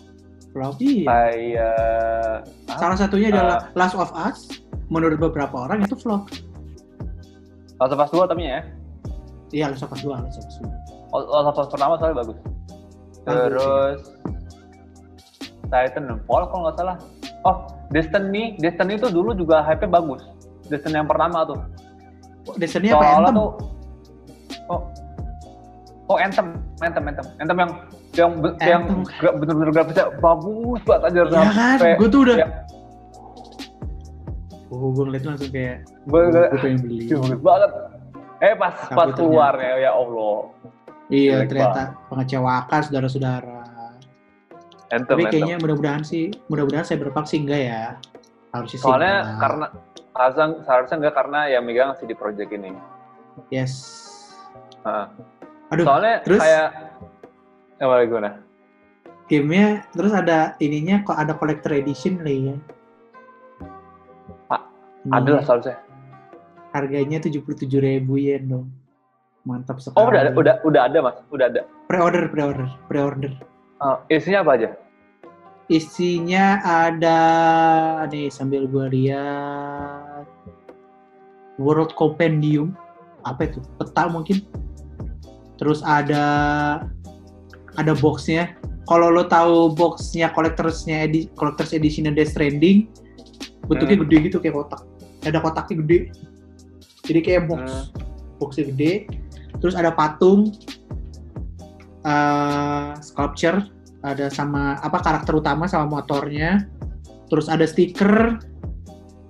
Flop 0.55 0.79
iya. 0.79 1.03
Kayak 1.03 2.47
apa? 2.71 2.79
Salah 2.79 2.95
satunya 2.95 3.27
Ah. 3.27 3.33
adalah 3.35 3.59
Last 3.75 3.99
of 3.99 4.07
Us. 4.15 4.63
Menurut 4.87 5.19
beberapa 5.19 5.67
orang 5.67 5.83
itu 5.83 5.99
flop. 5.99 6.31
Last 7.83 7.91
of 7.91 7.99
Us 7.99 8.11
2 8.15 8.31
tapi 8.31 8.47
ya. 8.47 8.63
Iya, 9.51 9.75
Last 9.75 9.83
of 9.83 9.91
Us 9.91 9.99
2, 9.99 10.15
Last 10.15 10.39
of 10.39 10.47
Us 10.47 10.55
2. 10.63 10.71
Last 11.11 11.47
of 11.51 11.57
Us 11.59 11.67
pertama 11.67 11.93
soalnya 11.99 12.17
bagus. 12.23 12.37
Bagus, 12.39 13.27
Terus 13.27 13.99
Titanfall 15.67 16.43
kalau 16.47 16.61
nggak 16.63 16.75
salah. 16.77 16.97
Oh, 17.43 17.57
Destiny, 17.89 18.55
Destiny 18.55 18.95
itu 18.95 19.07
dulu 19.07 19.31
juga 19.31 19.59
hype-nya 19.61 19.91
bagus. 19.91 20.23
Destiny 20.65 20.95
yang 20.95 21.07
pertama 21.07 21.43
tuh. 21.43 21.59
Oh, 22.43 22.55
Destiny 22.55 22.89
apa 22.89 23.19
Anthem? 23.19 23.35
tuh 23.35 23.51
Oh. 24.65 24.81
Oh, 26.05 26.17
Anthem, 26.17 26.55
Anthem, 26.79 27.03
Anthem. 27.05 27.27
Anthem 27.37 27.57
yang 27.57 27.71
yang 28.13 28.31
yang 28.59 28.83
Anthem. 28.85 29.03
gra- 29.17 29.35
bener-bener 29.35 29.69
grafisnya 29.71 30.05
bagus 30.17 30.79
banget 30.83 31.03
aja 31.05 31.19
Iya 31.19 31.25
kan? 31.25 31.45
sampai- 31.79 31.97
Gue 31.97 32.07
tuh 32.07 32.19
udah... 32.23 32.35
ya, 32.37 32.47
Oh, 34.67 34.89
gue 34.89 35.03
ngeliat 35.05 35.23
langsung 35.23 35.51
kayak... 35.51 35.77
gue 36.03 36.19
Gue 36.25 36.57
pengen 36.57 36.77
beli. 36.81 37.05
Bagus 37.05 37.39
banget. 37.39 37.71
Eh 38.39 38.53
pas 38.53 38.75
pas 38.83 39.05
Tapi 39.05 39.15
keluar 39.15 39.53
ya, 39.55 39.73
ya 39.79 39.91
Allah. 39.93 40.35
Iya, 41.07 41.31
Jelek 41.37 41.47
ternyata 41.47 41.81
mengecewakan 42.09 42.79
saudara-saudara. 42.81 43.52
Anthem, 44.93 45.17
Tapi 45.17 45.23
kayaknya 45.27 45.57
mudah-mudahan 45.57 46.03
sih, 46.05 46.29
mudah-mudahan 46.47 46.85
saya 46.85 47.01
berpak 47.01 47.25
sih 47.25 47.41
enggak 47.41 47.61
ya. 47.65 47.81
Harusnya 48.53 48.77
sih 48.77 48.85
Soalnya 48.85 49.15
enggak. 49.17 49.39
karena 49.41 49.65
seharusnya 50.13 50.45
seharusnya 50.61 50.95
enggak 51.01 51.15
karena 51.17 51.39
yang 51.49 51.63
megang 51.65 51.89
CD 51.97 52.13
Projekt 52.13 52.53
ini. 52.53 52.77
Yes. 53.49 53.73
Heeh. 54.85 55.05
Aduh, 55.73 55.85
Soalnya 55.89 56.15
terus? 56.21 56.37
kayak 56.37 56.67
ya 57.81 57.85
balik 57.89 58.07
gimana? 58.07 58.31
gamenya 59.23 59.87
terus 59.95 60.13
ada 60.13 60.53
ininya 60.59 61.01
kok 61.01 61.17
ada 61.17 61.33
collector 61.33 61.73
edition 61.73 62.21
lah 62.21 62.29
ya. 62.29 62.55
A- 64.51 64.67
Ininya, 65.01 65.17
Ada 65.17 65.29
lah 65.31 65.43
seharusnya. 65.43 65.75
Harganya 66.69 67.17
77.000 67.17 67.65
yen 68.19 68.43
dong. 68.45 68.67
Mantap 69.43 69.81
sekali. 69.81 69.97
Oh 69.97 70.07
udah 70.07 70.21
ada, 70.21 70.31
udah 70.37 70.53
udah 70.61 70.81
ada 70.85 70.97
mas, 71.01 71.17
udah 71.33 71.45
ada. 71.49 71.61
Pre-order, 71.89 72.29
pre-order, 72.29 72.67
pre-order. 72.85 73.31
Eh, 73.81 74.15
isinya 74.15 74.45
apa 74.45 74.51
aja? 74.55 74.69
Isinya 75.71 76.59
ada 76.63 77.19
nih 78.11 78.27
sambil 78.27 78.67
gua 78.67 78.91
lihat 78.91 80.27
World 81.55 81.95
Compendium. 81.95 82.75
Apa 83.23 83.47
itu? 83.47 83.63
Peta 83.79 84.11
mungkin. 84.11 84.43
Terus 85.55 85.79
ada 85.85 86.25
ada 87.79 87.93
boxnya. 87.95 88.59
Kalau 88.83 89.07
lo 89.07 89.23
tahu 89.31 89.71
boxnya 89.71 90.35
collectorsnya 90.35 91.07
edi, 91.07 91.31
collectors 91.39 91.71
edition 91.71 92.11
Death 92.11 92.35
Stranding, 92.35 92.91
bentuknya 93.71 93.95
Hmm. 93.95 94.03
gede 94.11 94.17
gitu 94.27 94.37
kayak 94.43 94.59
kotak. 94.59 94.83
Ada 95.23 95.39
kotaknya 95.39 95.75
gede. 95.79 95.99
Jadi 97.07 97.19
kayak 97.23 97.47
box, 97.47 97.63
Hmm. 97.63 97.85
boxnya 98.43 98.63
gede. 98.75 98.93
Terus 99.63 99.79
ada 99.79 99.95
patung, 99.95 100.51
eh, 102.03 102.91
sculpture, 102.99 103.63
ada 104.03 104.27
sama 104.27 104.77
apa 104.83 104.99
karakter 104.99 105.33
utama 105.39 105.65
sama 105.65 105.87
motornya. 105.87 106.67
Terus 107.31 107.47
ada 107.47 107.63
stiker. 107.63 108.37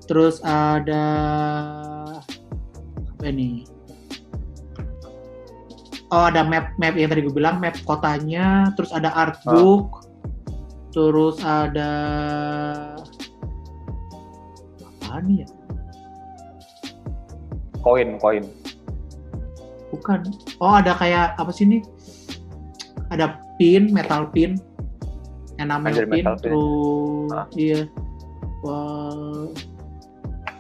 Terus 0.10 0.44
ada 0.44 1.06
apa 2.92 3.26
ini? 3.30 3.64
Oh 6.12 6.28
ada 6.30 6.46
map 6.46 6.76
map 6.78 6.94
yang 6.94 7.10
tadi 7.10 7.24
gue 7.24 7.34
bilang 7.34 7.62
map 7.62 7.78
kotanya. 7.86 8.74
Terus 8.76 8.92
ada 8.92 9.14
artbook. 9.14 10.10
Terus 10.94 11.38
ada 11.42 11.94
apa 14.82 15.22
nih 15.26 15.46
ya? 15.46 15.48
Koin, 17.84 18.16
koin. 18.18 18.46
Bukan. 19.94 20.26
Oh, 20.58 20.74
ada 20.74 20.98
kayak 20.98 21.38
apa 21.38 21.52
sih 21.54 21.70
ini? 21.70 21.86
Ada 23.14 23.38
pin, 23.64 23.84
metal 23.96 24.28
pin. 24.28 24.60
Enamel 25.56 25.96
Anjir, 25.96 26.04
pin, 26.12 26.20
metal 26.20 26.36
pin. 26.36 26.44
terus 26.52 27.32
Ah. 27.32 27.48
iya. 27.56 27.80
Wah. 28.60 29.48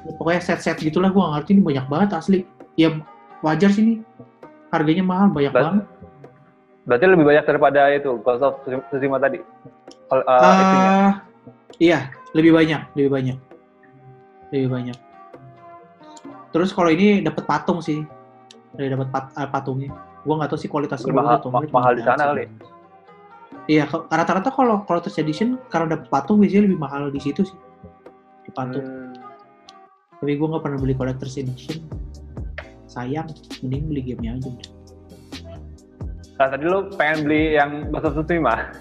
Ya, 0.03 0.11
pokoknya 0.15 0.41
set-set 0.41 0.79
gitulah 0.79 1.11
nggak 1.11 1.31
ngerti 1.35 1.49
ini 1.53 1.61
banyak 1.61 1.85
banget 1.87 2.09
asli. 2.15 2.39
Ya 2.75 2.95
wajar 3.41 3.67
sih 3.67 3.83
ini. 3.83 3.95
Harganya 4.71 5.03
mahal 5.03 5.27
banyak 5.29 5.51
Ber- 5.51 5.63
banget. 5.67 5.85
Berarti 6.83 7.05
lebih 7.07 7.23
banyak 7.23 7.43
daripada 7.43 7.81
itu 7.89 8.11
Ghost 8.19 8.43
of 8.43 8.59
Tsushima 8.63 9.15
tadi. 9.17 9.39
Isinya. 10.11 10.27
Ah, 10.27 11.11
iya, 11.79 12.11
lebih 12.35 12.51
banyak, 12.51 12.81
lebih 12.93 13.11
banyak. 13.11 13.37
Lebih 14.51 14.67
banyak. 14.69 14.97
Terus 16.51 16.69
kalau 16.69 16.91
ini 16.91 17.23
dapat 17.23 17.43
patung 17.43 17.79
sih. 17.79 18.03
Dari 18.75 18.89
dapat 18.89 19.07
pat- 19.09 19.33
eh, 19.33 19.47
patungnya. 19.47 19.89
Gua 20.27 20.37
nggak 20.37 20.51
tahu 20.51 20.59
sih 20.59 20.67
kualitasnya 20.67 21.13
Mahal- 21.13 21.39
mahal 21.71 21.93
di 21.95 22.03
sana 22.03 22.35
kali. 22.35 22.43
sih. 22.45 22.51
Iya, 23.71 23.87
rata-rata 23.87 24.51
kalau 24.51 24.83
collector's 24.83 25.15
edition 25.15 25.55
karena 25.71 25.95
dapat 25.95 26.11
patung 26.11 26.43
biasanya 26.43 26.67
lebih 26.67 26.79
mahal 26.83 27.07
di 27.07 27.19
situ 27.23 27.47
sih. 27.47 27.57
Di 28.43 28.51
patung. 28.51 28.83
Hmm. 28.83 29.15
Tapi 30.19 30.35
gue 30.35 30.47
nggak 30.47 30.63
pernah 30.63 30.79
beli 30.79 30.95
collector's 30.95 31.39
edition. 31.39 31.83
Sayang, 32.91 33.31
mending 33.63 33.87
beli 33.87 34.01
gamenya 34.03 34.39
aja. 34.39 34.49
udah. 34.51 34.69
Nah, 36.33 36.47
tadi 36.49 36.63
lu 36.65 36.79
pengen 36.97 37.17
beli 37.29 37.55
yang 37.55 37.87
of 37.93 38.03
Tsushima. 38.03 38.73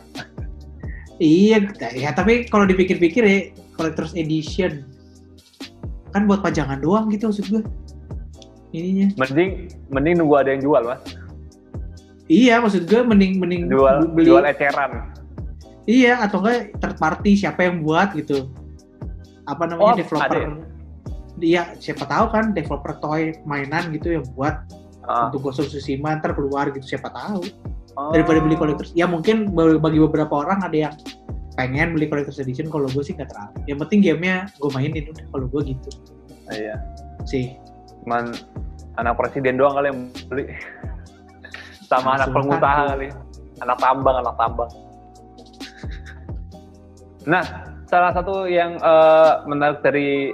Iya, 1.22 1.70
ya 1.94 2.10
tapi 2.10 2.50
kalau 2.50 2.66
dipikir-pikir 2.66 3.22
ya 3.22 3.38
collector's 3.78 4.16
edition 4.18 4.82
kan 6.10 6.26
buat 6.26 6.42
pajangan 6.42 6.82
doang 6.82 7.06
gitu 7.14 7.30
maksud 7.30 7.46
gue. 7.46 7.62
Ininya. 8.74 9.14
Mending 9.20 9.70
mending 9.92 10.14
nunggu 10.18 10.34
ada 10.42 10.50
yang 10.56 10.62
jual, 10.64 10.82
Mas. 10.82 11.00
Iya, 12.32 12.54
maksud 12.58 12.88
gue 12.88 13.00
mending 13.04 13.36
mending 13.36 13.68
Jual 13.68 14.08
beli. 14.08 14.24
jual 14.26 14.40
eceran. 14.42 15.12
Iya, 15.84 16.22
atau 16.22 16.40
enggak 16.40 16.80
third 16.80 16.96
party 16.96 17.36
siapa 17.36 17.60
yang 17.62 17.84
buat 17.84 18.16
gitu. 18.16 18.48
Apa 19.44 19.68
namanya 19.68 19.92
Oh, 19.92 19.98
developer. 19.98 20.32
ada 20.32 20.64
Iya, 21.34 21.74
siapa 21.76 22.06
tahu 22.06 22.30
kan 22.30 22.44
developer 22.52 22.96
toy 22.98 23.34
mainan 23.42 23.90
gitu 23.90 24.14
yang 24.14 24.24
buat 24.32 24.62
Ah. 25.02 25.26
untuk 25.28 25.42
Ghost 25.44 25.58
of 25.58 25.66
Tsushima 25.66 26.14
ntar 26.14 26.32
keluar 26.32 26.70
gitu 26.70 26.86
siapa 26.86 27.10
tahu. 27.10 27.42
Oh. 27.92 28.14
Daripada 28.14 28.38
beli 28.38 28.54
collector's. 28.54 28.94
Ya 28.94 29.04
mungkin 29.04 29.50
bagi 29.52 29.98
beberapa 29.98 30.32
orang 30.38 30.62
ada 30.62 30.76
yang 30.78 30.94
pengen 31.52 31.92
beli 31.92 32.06
collector's 32.06 32.38
edition 32.38 32.70
kalau 32.70 32.86
gue 32.86 33.02
sih 33.02 33.12
nggak 33.12 33.28
terlalu. 33.28 33.52
Yang 33.66 33.78
penting 33.82 33.98
gamenya 34.00 34.36
gue 34.54 34.70
mainin 34.70 35.04
udah 35.10 35.26
kalau 35.28 35.46
gue 35.50 35.62
gitu 35.68 35.90
Iya. 36.48 36.74
sih. 37.24 37.58
Cuman 38.00 38.32
anak 38.96 39.18
presiden 39.18 39.58
doang 39.58 39.74
kali 39.74 39.90
yang 39.90 40.00
beli. 40.30 40.44
Sama 41.92 42.16
anak 42.16 42.28
pengusaha 42.30 42.82
kali 42.90 43.08
anak 43.60 43.78
tambang 43.78 44.16
anak 44.18 44.36
tambang 44.36 44.70
nah 47.22 47.44
salah 47.86 48.10
satu 48.10 48.48
yang 48.48 48.76
eh, 48.76 49.32
menarik 49.46 49.84
dari 49.84 50.32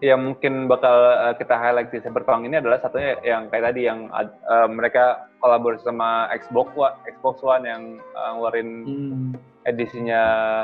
yang 0.00 0.32
mungkin 0.32 0.64
bakal 0.64 0.96
eh, 1.28 1.34
kita 1.36 1.52
highlight 1.52 1.92
di 1.92 2.00
Cyberpunk 2.00 2.48
ini 2.48 2.56
adalah 2.56 2.80
satunya 2.80 3.20
yang 3.20 3.52
kayak 3.52 3.64
tadi 3.68 3.80
yang 3.84 4.08
eh, 4.08 4.68
mereka 4.68 5.28
kolaborasi 5.40 5.84
sama 5.84 6.28
Xbox 6.32 6.72
One, 6.72 6.96
Xbox 7.06 7.44
One 7.44 7.64
yang 7.64 7.82
eh, 8.00 8.28
ngeluarin 8.32 8.68
Hmm. 8.80 9.30
edisinya 9.60 10.22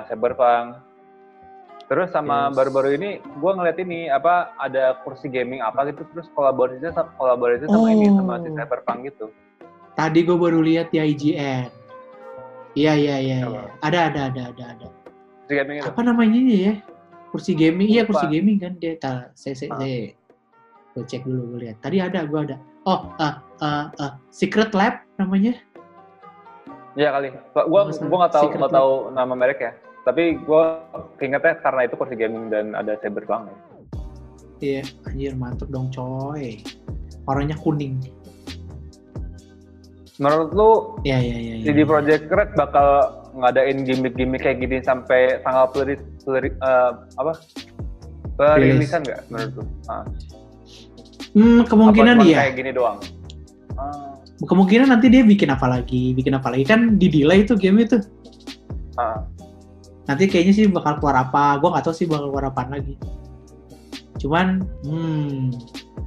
Cyberpunk. 0.08 0.80
Terus 1.86 2.10
sama 2.10 2.48
Yes. 2.48 2.56
baru-baru 2.56 2.88
ini 2.96 3.10
gue 3.20 3.52
ngeliat 3.52 3.78
ini 3.78 4.08
apa 4.08 4.56
ada 4.56 4.96
kursi 5.04 5.28
gaming 5.28 5.60
apa 5.60 5.84
gitu 5.86 6.02
terus 6.10 6.26
kolaborasinya 6.32 6.90
kolaborasi 7.14 7.68
sama 7.68 7.92
ini 7.92 8.08
sama 8.08 8.40
si 8.40 8.48
Oh. 8.48 8.56
Cyberpunk 8.56 8.98
gitu. 9.04 9.26
Tadi 9.96 10.18
gue 10.22 10.36
baru 10.36 10.60
lihat 10.60 10.92
di 10.92 11.00
IGN. 11.00 11.72
Iya 12.76 12.92
iya 12.92 13.16
iya. 13.16 13.38
Iya. 13.48 13.62
Ada 13.80 13.98
ada 14.12 14.20
ada 14.28 14.42
ada 14.52 14.64
ada. 14.76 14.86
Kursi 15.48 15.54
gaming 15.56 15.76
itu. 15.80 15.88
Apa 15.88 16.00
namanya 16.04 16.36
ini 16.36 16.54
ya? 16.68 16.74
Kursi 17.32 17.52
gaming. 17.56 17.88
Iya 17.88 18.02
kursi 18.04 18.26
gaming 18.28 18.56
kan 18.60 18.76
dia. 18.76 19.00
Tar, 19.00 19.32
saya 19.32 19.56
saya, 19.56 19.72
Ah. 19.72 19.80
saya 19.80 20.12
gue 20.92 21.04
cek 21.04 21.24
dulu 21.24 21.56
gue 21.56 21.68
lihat. 21.68 21.76
Tadi 21.80 21.96
ada 22.00 22.24
gue 22.24 22.40
ada. 22.40 22.56
Oh, 22.84 23.08
ah 23.16 23.40
ah 23.60 23.88
ah 23.96 24.12
Secret 24.28 24.76
Lab 24.76 25.00
namanya. 25.16 25.56
Iya 26.92 27.12
kali. 27.12 27.28
Gua 27.52 27.64
gua, 27.68 27.80
gua 27.92 28.18
nggak 28.24 28.32
tahu 28.32 28.46
nggak 28.52 28.72
tahu 28.72 28.92
nama 29.12 29.32
merek 29.32 29.60
ya. 29.60 29.72
Tapi 30.04 30.38
gue 30.38 30.62
keingetnya 31.16 31.56
karena 31.60 31.88
itu 31.88 31.96
kursi 31.96 32.14
gaming 32.14 32.52
dan 32.52 32.76
ada 32.76 33.00
Cyberpunk. 33.00 33.48
ya. 33.48 33.56
Iya, 34.56 34.82
anjir 35.04 35.32
mantep 35.36 35.68
dong 35.68 35.92
coy. 35.92 36.64
Warnanya 37.28 37.56
kuning. 37.60 38.00
Menurut 40.16 40.50
lu 40.52 40.70
Iya 41.04 41.18
iya 41.20 41.36
iya. 41.36 41.54
iya. 41.60 41.64
CD 41.66 41.84
Projekt 41.84 42.28
Red 42.28 42.56
bakal 42.56 42.88
ngadain 43.36 43.84
gimmick-gimmick 43.84 44.40
kayak 44.40 44.64
gini 44.64 44.80
sampai 44.80 45.44
tanggal 45.44 45.68
peri, 45.68 45.94
peri- 46.24 46.56
eh, 46.56 46.90
apa? 47.20 47.32
Perilisan 48.36 49.04
nggak 49.04 49.20
menurut 49.28 49.52
lu? 49.60 49.64
Ah. 49.88 50.04
Hmm, 51.36 51.60
Apa 51.60 51.68
kemungkinan 51.68 52.16
iya. 52.24 52.36
Kayak 52.44 52.54
gini 52.56 52.70
doang. 52.72 52.98
Ah. 53.76 54.16
Kemungkinan 54.40 54.88
nanti 54.88 55.12
dia 55.12 55.20
bikin 55.24 55.52
apa 55.52 55.68
lagi? 55.68 56.16
Bikin 56.16 56.32
apa 56.32 56.48
lagi 56.48 56.64
kan 56.64 56.96
di 56.96 57.08
delay 57.08 57.44
itu 57.44 57.52
game 57.56 57.84
itu. 57.84 58.00
Ah. 58.96 59.20
Nanti 60.08 60.28
kayaknya 60.28 60.52
sih 60.54 60.64
bakal 60.68 60.96
keluar 60.96 61.28
apa? 61.28 61.60
Gue 61.60 61.68
nggak 61.72 61.84
tahu 61.84 61.94
sih 61.96 62.08
bakal 62.08 62.32
keluar 62.32 62.48
apaan 62.48 62.72
lagi. 62.72 62.96
Cuman, 64.16 64.64
hmm, 64.80 65.52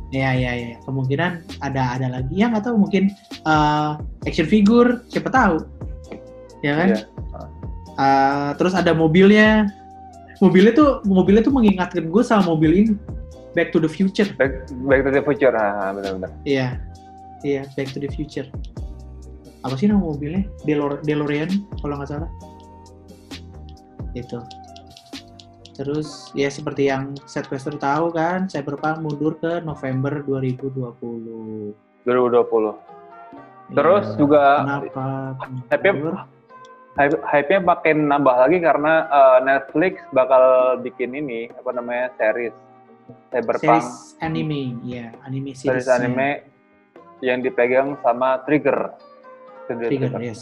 ya 0.09 0.33
ya 0.33 0.51
ya 0.57 0.75
kemungkinan 0.89 1.61
ada 1.61 1.93
ada 1.97 2.07
lagi 2.09 2.33
yang 2.33 2.57
nggak 2.57 2.65
tahu 2.65 2.81
mungkin 2.81 3.13
eh, 3.45 3.91
action 4.25 4.49
figure 4.49 5.05
siapa 5.09 5.29
tahu, 5.29 5.61
ya 6.65 6.73
kan? 6.77 6.89
Iya. 6.93 6.99
Eh, 7.99 8.49
terus 8.55 8.73
ada 8.73 8.95
mobilnya. 8.95 9.67
Mobilnya 10.39 10.71
tuh 10.71 11.03
mobilnya 11.03 11.43
tuh 11.43 11.51
mengingatkan 11.51 12.07
gue 12.07 12.23
sama 12.23 12.55
mobil 12.55 12.71
ini 12.71 12.91
Back 13.51 13.75
to 13.75 13.83
the 13.83 13.91
Future. 13.91 14.31
Back, 14.39 14.71
back 14.87 15.03
to 15.03 15.11
the 15.11 15.19
Future, 15.19 15.51
ah, 15.51 15.91
benar-benar. 15.91 16.31
Iya, 16.47 16.79
iya 17.43 17.67
Back 17.75 17.91
to 17.91 17.99
the 17.99 18.07
Future. 18.07 18.47
Apa 19.67 19.75
sih 19.75 19.91
nama 19.91 19.99
mobilnya? 19.99 20.47
Delor 20.63 21.03
DeLorean 21.03 21.51
kalau 21.83 21.99
nggak 21.99 22.07
salah. 22.07 22.31
Itu. 24.15 24.39
Terus 25.79 26.27
ya 26.35 26.51
seperti 26.51 26.91
yang 26.91 27.15
Setquester 27.23 27.79
tahu 27.79 28.11
kan, 28.11 28.51
Cyberpunk 28.51 28.99
mundur 28.99 29.39
ke 29.39 29.63
November 29.63 30.19
2020. 30.27 31.71
2020. 32.03 32.75
Terus 33.71 34.05
Iya. 34.11 34.17
juga 34.19 34.43
kenapa? 34.59 35.05
Tapi- 35.71 35.91
mundur? 35.95 36.15
hype- 36.99 37.23
hype-nya 37.23 37.59
makin 37.63 37.97
nambah 38.11 38.35
lagi 38.35 38.59
karena 38.59 38.93
eh, 39.07 39.39
Netflix 39.39 40.03
bakal 40.11 40.43
bikin 40.83 41.15
ini 41.15 41.47
apa 41.47 41.71
namanya 41.71 42.11
series 42.19 42.51
Cyberpunk 43.31 43.79
series 43.79 44.19
anime, 44.19 44.75
ya 44.83 45.15
anime 45.23 45.55
series 45.55 45.85
series 45.85 45.87
anime 45.87 46.43
yang 47.23 47.39
dipegang 47.39 47.95
sama 48.03 48.43
Trigger. 48.43 48.91
Studio 49.63 49.87
Trigger, 49.87 50.11
yes. 50.19 50.41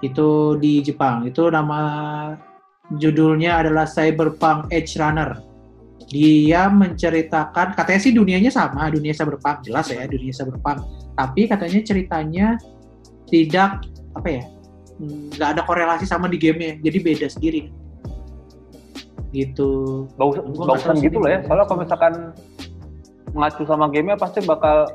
Itu 0.00 0.56
di 0.56 0.80
Jepang. 0.80 1.26
Itu 1.26 1.50
nama 1.50 1.80
judulnya 2.94 3.58
adalah 3.66 3.84
Cyberpunk 3.90 4.70
Edge 4.70 4.94
Runner. 4.94 5.42
Dia 6.06 6.70
menceritakan, 6.70 7.74
katanya 7.74 8.00
sih 8.00 8.14
dunianya 8.14 8.46
sama, 8.54 8.86
dunia 8.86 9.10
cyberpunk 9.10 9.66
jelas 9.66 9.90
ya, 9.90 10.06
dunia 10.06 10.30
cyberpunk. 10.30 10.86
Tapi 11.18 11.50
katanya 11.50 11.82
ceritanya 11.82 12.46
tidak 13.26 13.82
apa 14.14 14.28
ya, 14.30 14.42
nggak 15.02 15.48
ada 15.58 15.62
korelasi 15.66 16.06
sama 16.06 16.30
di 16.30 16.38
gamenya, 16.38 16.78
jadi 16.78 16.98
beda 17.02 17.26
sendiri. 17.26 17.74
Gitu. 19.34 20.06
Bagus, 20.14 20.46
bagusan 20.46 21.02
gitu 21.02 21.18
lah 21.18 21.30
ya. 21.34 21.40
Soalnya 21.50 21.66
kalau 21.66 21.80
misalkan 21.82 22.12
ngacu 23.34 23.62
sama 23.66 23.90
gamenya 23.90 24.14
pasti 24.14 24.38
bakal 24.46 24.86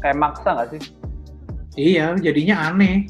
kayak 0.00 0.16
maksa 0.16 0.48
nggak 0.48 0.68
sih? 0.72 0.82
Iya, 1.76 2.16
jadinya 2.24 2.72
aneh. 2.72 3.04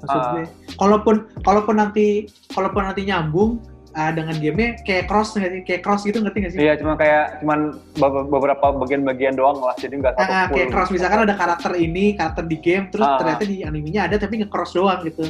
Maksud 0.00 0.22
gue. 0.32 0.44
Kalaupun 0.78 1.26
kalaupun 1.42 1.76
nanti 1.76 2.24
kalaupun 2.54 2.86
nanti 2.86 3.02
nyambung 3.02 3.58
ah, 3.92 4.14
dengan 4.14 4.38
gamenya 4.38 4.78
kayak 4.86 5.10
cross 5.10 5.34
nggak 5.34 5.50
sih? 5.50 5.60
Kayak 5.66 5.82
cross 5.82 6.06
gitu 6.06 6.22
ngerti 6.22 6.38
nggak 6.38 6.52
sih? 6.54 6.60
Iya, 6.62 6.72
cuman 6.78 6.94
kayak 6.94 7.24
cuman 7.42 7.60
be- 7.98 8.26
beberapa 8.30 8.66
bagian-bagian 8.78 9.34
doang 9.34 9.58
lah, 9.58 9.74
jadi 9.74 9.98
nggak 9.98 10.14
satu 10.14 10.22
Ah, 10.22 10.30
ah, 10.30 10.44
full. 10.46 10.54
kayak 10.54 10.68
cross 10.70 10.90
misalkan 10.94 11.26
ada 11.26 11.34
karakter 11.34 11.72
ini, 11.74 12.14
karakter 12.14 12.44
di 12.46 12.56
game, 12.62 12.86
terus 12.94 13.02
Ah. 13.02 13.18
ternyata 13.18 13.42
di 13.42 13.66
animenya 13.66 14.06
ada 14.06 14.16
tapi 14.16 14.38
nge-cross 14.38 14.78
doang 14.78 15.02
gitu. 15.02 15.26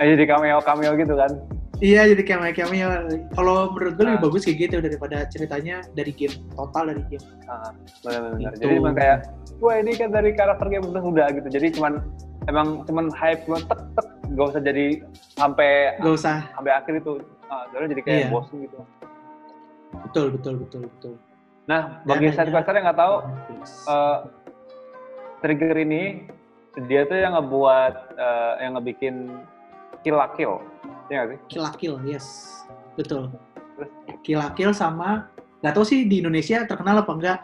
Eh, 0.00 0.06
jadi 0.12 0.24
cameo-cameo 0.24 0.92
gitu 0.96 1.14
kan. 1.16 1.32
Iya, 1.76 2.08
jadi 2.08 2.22
kayak 2.24 2.56
cameo. 2.56 2.88
Kalau 3.36 3.68
menurut 3.76 3.92
gue 4.00 4.04
lebih 4.08 4.20
Ah. 4.20 4.24
bagus 4.24 4.48
kayak 4.48 4.58
gitu 4.64 4.76
daripada 4.80 5.28
ceritanya 5.28 5.84
dari 5.92 6.12
game, 6.16 6.32
total 6.56 6.88
dari 6.88 7.04
game. 7.12 7.26
Ah, 7.44 7.76
benar-benar. 8.00 8.56
Gitu. 8.56 8.60
Jadi 8.64 8.72
cuman 8.80 8.94
kayak, 8.96 9.18
wah 9.60 9.74
ini 9.76 9.92
kan 9.92 10.08
dari 10.08 10.32
karakter 10.32 10.66
game 10.72 10.88
udah 10.88 11.04
udah 11.04 11.26
gitu. 11.36 11.48
Jadi 11.52 11.76
cuman 11.76 12.00
emang 12.48 12.88
cuman 12.88 13.12
hype 13.12 13.44
tek 13.44 13.80
tek 13.92 14.08
gak 14.32 14.46
usah 14.50 14.62
jadi 14.62 14.86
sampai 15.34 16.00
Gak 16.00 16.14
usah. 16.14 16.36
sampai 16.52 16.72
akhir 16.72 16.94
itu. 16.98 17.12
Soalnya 17.46 17.88
jadi 17.94 18.02
kayak 18.02 18.20
Iya. 18.20 18.28
bosen 18.30 18.56
gitu. 18.62 18.78
Betul, 20.10 20.26
betul, 20.34 20.54
betul, 20.60 20.82
betul. 20.90 21.14
Nah, 21.66 22.02
bagi 22.02 22.30
side 22.30 22.50
quester 22.50 22.74
yang 22.74 22.86
nggak 22.86 23.00
tahu, 23.00 23.14
eh, 23.86 24.18
trigger 25.40 25.76
ini 25.76 26.02
dia 26.86 27.02
tuh 27.04 27.18
yang 27.18 27.34
ngebuat 27.34 27.94
eh, 28.14 28.52
yang 28.62 28.72
ngebikin 28.76 29.14
kill 30.02 30.16
la 30.16 30.30
kill. 30.34 30.62
Iya 31.06 31.14
nggak 31.16 31.28
sih? 31.30 31.38
Kill 31.48 31.62
la 31.62 31.72
Kill, 31.74 31.96
yes. 32.04 32.26
Betul. 32.94 33.30
Kill 34.22 34.72
sama 34.72 35.30
nggak 35.62 35.74
tahu 35.74 35.84
sih 35.84 36.06
di 36.06 36.20
Indonesia 36.22 36.62
terkenal 36.66 37.02
apa 37.02 37.12
enggak 37.12 37.38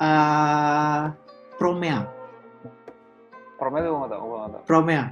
eh 0.00 1.02
Promea. 1.58 2.08
Promnya 3.60 3.80
tuh 3.84 3.92
nggak 3.92 4.10
tahu, 4.10 4.24
nggak 4.32 4.50
tahu. 4.56 4.62
Promea. 4.64 5.04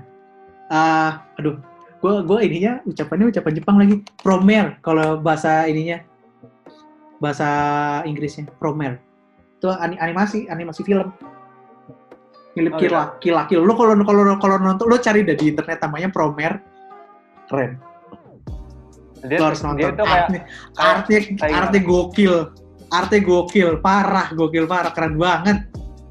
Ah, 0.69 1.25
aduh, 1.37 1.57
gue 1.99 2.15
gue 2.23 2.39
ininya 2.45 2.73
ucapannya 2.85 3.33
ucapan 3.33 3.53
Jepang 3.57 3.77
lagi. 3.81 3.95
Promer 4.21 4.77
kalau 4.81 5.17
bahasa 5.19 5.65
ininya 5.65 6.01
bahasa 7.19 7.49
Inggrisnya 8.05 8.47
Promer. 8.61 9.01
Itu 9.59 9.73
ani- 9.73 9.99
animasi, 9.99 10.47
animasi 10.47 10.85
film. 10.85 11.11
Film 12.53 12.73
Oh, 12.75 12.79
Kill 12.79 12.93
iya. 12.93 12.99
la 12.99 13.05
Kill 13.19 13.35
la 13.35 13.45
Kill. 13.47 13.63
Lo 13.65 13.75
kalau 13.75 13.95
kalau 14.05 14.23
kalau 14.39 14.57
nonton 14.59 14.87
lo 14.87 14.97
cari 14.99 15.25
deh 15.25 15.35
di 15.35 15.51
internet 15.51 15.79
namanya 15.83 16.09
Promer. 16.11 16.61
Keren. 17.49 17.81
Dia, 19.27 19.39
Lo 19.43 19.51
harus 19.51 19.59
dia 19.59 19.67
nonton. 19.91 20.07
kayak 20.07 20.47
artnya, 20.79 21.21
kayak 21.43 21.55
artnya 21.59 21.81
gokil. 21.83 22.35
Artnya 22.89 23.21
gokil, 23.21 23.69
parah, 23.83 24.31
gokil 24.33 24.65
parah, 24.65 24.93
keren 24.95 25.19
banget. 25.19 25.67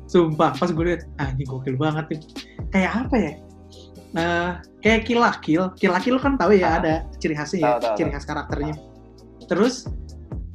Sumpah, 0.07 0.51
pas 0.53 0.69
gue 0.71 0.85
liat, 0.85 1.03
ah 1.17 1.31
ini 1.31 1.43
gokil 1.43 1.79
banget 1.79 2.05
nih. 2.11 2.19
Kayak 2.69 2.91
apa 3.07 3.15
ya? 3.15 3.31
Nah, 4.15 4.63
kayak 4.79 5.03
Kill 5.03 5.19
la 5.19 5.35
Kill. 5.43 5.63
Kill 5.75 5.91
la 5.91 5.99
Kill 5.99 6.15
kan 6.17 6.39
tahu 6.39 6.55
ya 6.55 6.67
Ah. 6.67 6.79
ada 6.79 6.95
ciri 7.19 7.35
khasnya 7.35 7.57
ya, 7.59 7.65
Tahu, 7.67 7.79
tahu, 7.83 7.95
ciri 7.99 8.09
khas 8.15 8.25
karakternya. 8.25 8.75
Terus 9.47 9.75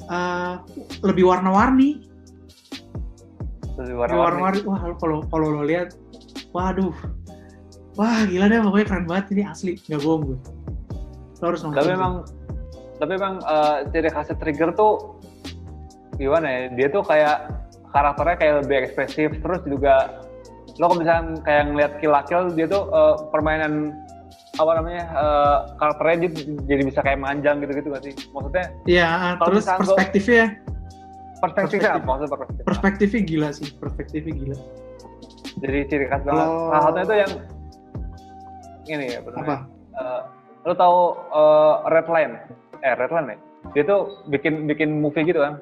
eh, 0.02 0.54
lebih 1.00 1.24
warna-warni, 1.24 2.04
lebih 3.78 3.94
warna-warni. 3.96 4.40
warna-warni. 4.40 4.60
Wah, 4.68 4.80
kalau 4.98 5.24
kalau 5.28 5.46
lo 5.60 5.62
lihat, 5.64 5.96
waduh, 6.52 6.92
wah 7.96 8.24
gila 8.26 8.48
deh 8.48 8.60
pokoknya 8.60 8.86
keren 8.88 9.04
banget 9.08 9.24
ini 9.32 9.42
asli, 9.46 9.72
nggak 9.88 10.00
bohong 10.00 10.22
gue. 10.32 10.38
Lo 11.40 11.44
harus 11.48 11.60
nonton. 11.64 11.76
Tapi 11.80 11.88
sih. 11.88 11.94
memang 11.96 12.12
tapi 13.00 13.10
memang 13.18 13.34
eh, 13.42 13.76
ciri 13.90 14.08
khasnya 14.10 14.36
trigger 14.38 14.70
tuh 14.74 15.16
gimana 16.16 16.46
ya? 16.46 16.60
Dia 16.72 16.86
tuh 16.92 17.02
kayak 17.02 17.36
karakternya 17.92 18.36
kayak 18.38 18.54
lebih 18.64 18.76
ekspresif 18.86 19.28
terus 19.40 19.60
juga 19.64 20.21
lo 20.76 20.84
kalau 20.86 20.96
misalnya 20.96 21.22
kayak 21.42 21.62
ngeliat 21.68 21.92
kill 21.98 22.10
la 22.10 22.22
kill 22.22 22.48
dia 22.50 22.64
tuh 22.64 22.88
eh, 22.88 23.14
permainan 23.28 23.92
apa 24.54 24.72
namanya 24.76 25.02
eh, 25.08 25.56
karakternya 25.76 26.16
dia 26.22 26.30
jadi 26.66 26.82
bisa 26.84 27.00
kayak 27.00 27.18
manjang 27.18 27.60
gitu-gitu 27.60 27.88
gak 27.88 28.02
sih? 28.02 28.14
Maksudnya 28.30 28.66
Iya, 28.84 29.06
ah, 29.06 29.32
Kalau 29.36 29.48
terus 29.50 29.64
perspektifnya, 29.66 30.44
perspektifnya 31.38 31.90
Perspektif. 31.90 31.90
apa? 31.94 32.06
Maksudnya 32.06 32.30
perspektif. 32.30 32.62
perspektifnya 32.64 33.20
gila 33.22 33.48
sih, 33.50 33.68
perspektifnya 33.74 34.32
gila. 34.34 34.56
Jadi 35.52 35.78
ciri 35.86 36.06
khas 36.06 36.22
banget. 36.22 36.36
Kalau- 36.38 36.68
Salah 36.68 36.82
satunya 36.82 37.04
tuh 37.04 37.16
yang 37.18 37.32
ini 38.84 39.04
ya, 39.08 39.20
bener. 39.20 39.38
Apa? 39.38 39.56
Eh, 39.92 40.20
lu 40.62 40.74
tahu 40.74 40.98
eh, 41.30 41.74
Redline? 41.88 42.34
Eh, 42.80 42.94
Redline 42.94 43.28
ya? 43.28 43.38
Dia 43.72 43.82
tuh 43.84 44.00
bikin 44.26 44.66
bikin 44.66 44.98
movie 44.98 45.22
gitu 45.22 45.38
kan, 45.38 45.54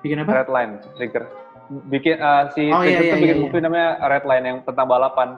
Bikin 0.00 0.20
apa? 0.20 0.44
Redline, 0.44 0.72
Trigger. 0.94 1.24
Bikin 1.88 2.16
eh, 2.20 2.42
si 2.52 2.68
Oh, 2.68 2.84
iya, 2.84 3.00
iya, 3.00 3.12
tuh 3.14 3.18
bikin 3.24 3.36
iya, 3.36 3.42
movie 3.42 3.62
namanya 3.64 3.88
Redline 4.04 4.44
yang 4.44 4.58
tentang 4.68 4.86
balapan. 4.86 5.28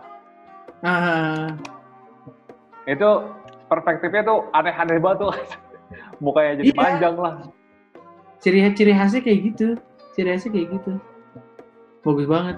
Ah, 0.82 1.54
Itu 2.84 3.30
perspektifnya 3.66 4.22
tuh 4.22 4.46
aneh-aneh 4.50 4.98
banget 4.98 5.26
tuh. 5.26 5.32
Mukanya 6.24 6.62
jadi 6.62 6.70
Iya. 6.70 6.76
panjang 6.76 7.16
lah. 7.18 7.34
ciri 8.36 8.60
ciri 8.76 8.92
khasnya 8.92 9.20
kayak 9.24 9.40
gitu. 9.52 9.66
Ciri 10.14 10.28
khasnya 10.34 10.50
kayak 10.52 10.68
gitu. 10.78 10.92
Bagus 12.04 12.26
banget. 12.28 12.56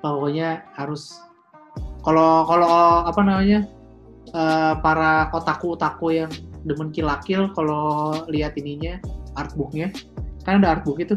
Pokoknya 0.00 0.64
harus 0.74 1.20
kalau 2.00 2.48
kalau 2.48 2.70
apa 3.04 3.20
namanya 3.20 3.60
eh, 4.32 4.72
para 4.80 5.28
otaku 5.30 5.76
otaku 5.76 6.16
yang 6.16 6.30
demen 6.64 6.88
kilakil 6.90 7.52
kalau 7.52 8.12
lihat 8.32 8.56
ininya 8.56 8.96
artbooknya 9.36 9.92
kan 10.44 10.60
ada 10.64 10.80
artbook 10.80 11.00
itu 11.00 11.16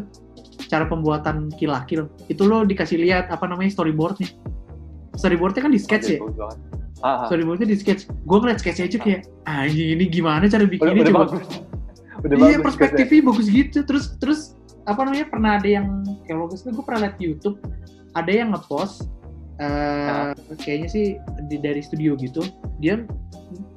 cara 0.73 0.89
pembuatan 0.89 1.53
kilakil 1.61 2.09
itu 2.33 2.41
lo 2.41 2.65
dikasih 2.65 2.97
lihat 2.97 3.29
apa 3.29 3.45
namanya 3.45 3.69
storyboardnya. 3.69 4.33
Storyboardnya 5.13 5.61
kan 5.69 5.71
di 5.71 5.77
sketch 5.77 6.17
ya? 6.17 6.17
Banget. 6.17 6.57
Ah, 7.05 7.05
ah. 7.05 7.17
storyboardnya 7.29 7.69
di 7.69 7.77
sketch. 7.77 8.09
Gue 8.25 8.41
ngeliat 8.41 8.57
sketchnya 8.57 8.89
aja 8.89 8.97
kayak 8.97 9.21
anjing 9.45 9.89
ini 9.93 10.09
gimana 10.09 10.49
cara 10.49 10.65
bikinnya 10.65 11.05
coba? 11.13 11.29
bagus. 11.29 11.45
Udah 12.25 12.37
iya 12.41 12.57
bagus 12.57 12.65
perspektifnya 12.65 13.21
bagus 13.29 13.47
gitu. 13.53 13.79
Terus 13.85 14.05
terus 14.17 14.39
apa 14.89 15.05
namanya 15.05 15.29
pernah 15.29 15.61
ada 15.61 15.69
yang 15.69 16.01
kayak 16.25 16.49
bagus 16.49 16.65
gue 16.65 16.81
pernah 16.81 17.07
liat 17.07 17.15
di 17.21 17.23
YouTube 17.29 17.61
ada 18.17 18.31
yang 18.33 18.51
ngepost 18.51 19.07
eh 19.61 20.33
kayaknya 20.59 20.89
sih 20.89 21.05
di, 21.45 21.61
dari 21.61 21.85
studio 21.85 22.17
gitu. 22.17 22.41
Dia 22.81 23.05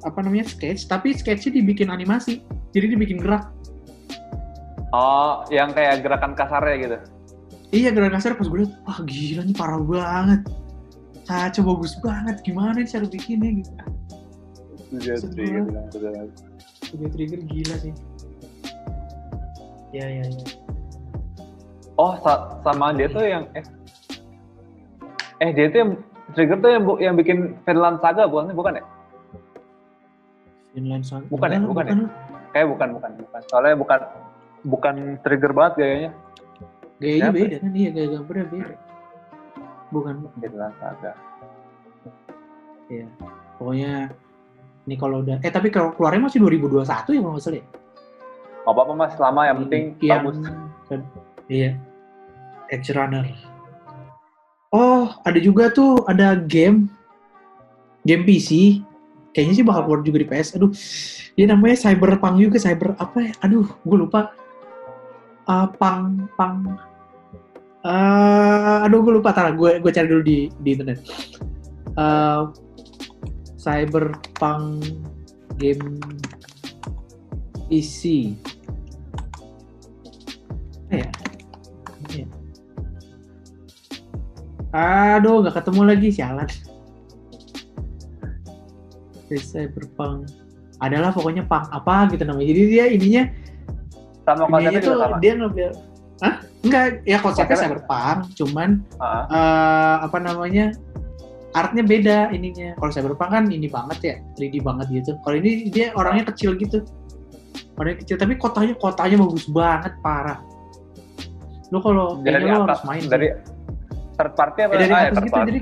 apa 0.08 0.18
namanya 0.24 0.48
sketch 0.48 0.88
tapi 0.88 1.12
sketchnya 1.12 1.60
dibikin 1.60 1.92
animasi. 1.92 2.40
Jadi 2.72 2.96
dibikin 2.96 3.20
gerak 3.20 3.52
Oh, 4.90 5.42
yang 5.50 5.74
kayak 5.74 6.00
gerakan 6.00 6.32
kasarnya 6.32 6.76
gitu. 6.78 6.98
iya 7.74 7.90
gerak 7.90 8.14
kasar 8.14 8.38
pas 8.38 8.46
gue 8.46 8.62
liat 8.62 8.72
wah 8.86 8.98
gila 9.02 9.42
nih 9.42 9.56
parah 9.56 9.82
banget. 9.82 10.40
Caca 11.26 11.60
bagus 11.60 11.98
banget 11.98 12.36
gimana 12.46 12.78
nih 12.78 12.86
cara 12.86 13.04
bikinnya? 13.04 13.50
Gitu. 13.58 13.72
Iya, 14.94 15.12
Maksud 15.18 15.30
trigger 15.34 15.62
bilang, 15.66 15.86
betul. 15.90 16.30
Studio 16.78 17.08
Trigger 17.10 17.40
gila 17.42 17.76
sih. 17.82 17.92
Ya 19.90 20.06
ya 20.06 20.24
ya. 20.30 20.42
Oh, 21.98 22.14
sa- 22.22 22.62
sama 22.62 22.94
dia 22.94 23.10
tuh 23.10 23.26
yang 23.26 23.50
eh, 23.58 23.64
eh 25.42 25.50
dia 25.50 25.66
tuh 25.66 25.78
yang 25.82 25.90
trigger 26.32 26.58
tuh 26.62 26.70
yang 26.70 26.82
bu- 26.86 27.00
yang 27.02 27.14
bikin 27.18 27.58
Finland 27.66 27.98
Saga 27.98 28.30
bukan 28.30 28.54
bukan 28.54 28.78
ya? 28.78 28.84
Finland 30.70 31.02
Saga? 31.02 31.26
Bukan 31.26 31.48
ya, 31.50 31.58
Enggak, 31.58 31.70
bukan 31.74 31.84
ya? 31.84 31.94
Kayak 32.54 32.66
bukan 32.70 32.88
bukan 32.94 33.10
bukan. 33.18 33.40
Soalnya 33.50 33.74
bukan 33.74 34.00
bukan 34.66 35.16
trigger 35.22 35.54
banget 35.54 35.72
kayaknya. 35.78 36.10
Gayanya 36.98 37.22
Siapa? 37.30 37.36
beda 37.38 37.56
kan? 37.62 37.70
Iya, 37.70 37.90
gaya 37.94 38.08
gambarnya 38.18 38.46
beda. 38.50 38.74
Bukan, 39.94 40.14
Finland 40.42 40.74
Saga. 40.82 41.12
pokoknya 43.58 44.14
ini 44.86 44.94
kalau 44.94 45.18
udah 45.18 45.42
eh 45.42 45.50
tapi 45.50 45.74
kalau 45.74 45.90
keluarnya 45.98 46.30
masih 46.30 46.38
2021 46.38 46.86
ya 46.86 47.18
kalau 47.18 47.34
nggak 47.34 47.42
salah 47.42 47.58
ya? 47.58 47.64
Gak 48.66 48.72
apa-apa 48.74 48.92
mas, 48.94 49.14
lama 49.18 49.40
yang 49.46 49.58
penting 49.66 49.84
Yang- 50.02 50.22
bagus. 50.22 50.36
Iya. 51.46 51.70
Edge 52.70 52.90
Runner. 52.94 53.26
Oh, 54.74 55.06
ada 55.22 55.38
juga 55.38 55.70
tuh 55.70 56.02
ada 56.10 56.34
game 56.34 56.90
game 58.06 58.22
PC. 58.26 58.82
Kayaknya 59.34 59.54
sih 59.54 59.66
bakal 59.66 59.82
keluar 59.86 60.00
juga 60.02 60.18
di 60.22 60.28
PS. 60.30 60.48
Aduh, 60.56 60.70
dia 61.36 61.46
namanya 61.46 61.76
Cyberpunk 61.76 62.34
juga, 62.40 62.56
Cyber 62.58 62.96
apa 62.96 63.18
ya? 63.20 63.32
Aduh, 63.44 63.66
gue 63.68 63.98
lupa. 63.98 64.32
Ah, 65.46 65.70
pang 65.70 66.26
pang. 66.34 66.74
Eh, 67.86 68.82
aduh 68.82 68.98
gue 68.98 69.22
lupa 69.22 69.30
tar 69.30 69.54
gue 69.54 69.78
gue 69.78 69.92
cari 69.94 70.10
dulu 70.10 70.22
di 70.26 70.50
di 70.58 70.68
internet. 70.74 70.98
Eh, 71.94 72.42
cyberpunk 73.62 74.82
game 75.54 76.02
PC 77.70 78.34
ya? 80.90 81.10
Ya? 82.14 82.26
aduh 84.74 85.46
nggak 85.46 85.62
ketemu 85.62 85.82
lagi 85.86 86.08
sialan. 86.10 86.50
Cyberpunk. 89.26 90.30
Adalah 90.78 91.10
pokoknya 91.10 91.46
punk 91.46 91.70
apa 91.70 92.10
gitu 92.14 92.22
namanya. 92.22 92.46
Jadi 92.50 92.62
dia 92.70 92.84
ininya 92.90 93.22
Sama 94.26 94.50
konsepnya 94.50 94.82
juga 94.82 95.06
sama. 95.06 95.16
dia 95.22 95.32
ngambil 95.38 95.70
Hah? 96.16 96.34
Enggak, 96.64 97.04
ya 97.04 97.18
konsepnya 97.20 97.56
cyberpunk, 97.60 98.18
cuman 98.34 98.80
Ah, 98.98 99.28
eh 99.28 99.96
apa 100.08 100.18
namanya 100.18 100.72
artnya 101.52 101.84
beda 101.84 102.32
ininya. 102.32 102.72
Kalau 102.80 102.90
cyberpunk 102.90 103.30
kan 103.30 103.44
ini 103.52 103.68
banget 103.68 103.98
ya 104.00 104.14
3D 104.34 104.64
banget 104.64 104.86
gitu. 104.90 105.12
Kalau 105.20 105.36
ini 105.36 105.68
dia 105.68 105.92
orangnya 105.92 106.32
kecil 106.32 106.56
gitu. 106.56 106.82
Orangnya 107.76 108.00
kecil 108.00 108.16
tapi 108.16 108.34
kotanya 108.40 108.74
kotanya 108.80 109.16
bagus 109.20 109.44
banget 109.52 109.92
parah. 110.00 110.40
Lo 111.68 111.84
kalau 111.84 112.24
dari 112.24 112.48
lo 112.48 112.64
atas, 112.64 112.80
harus 112.80 112.82
main 112.88 113.04
dari 113.12 113.28
third 114.16 114.32
party 114.32 114.58
apa? 114.64 114.72
Ya, 114.72 114.78
dari 114.80 114.92
Ah, 114.92 114.96
ya, 114.96 115.08
atas 115.12 115.16
third 115.20 115.28
gitu 115.28 115.40
jadi 115.44 115.60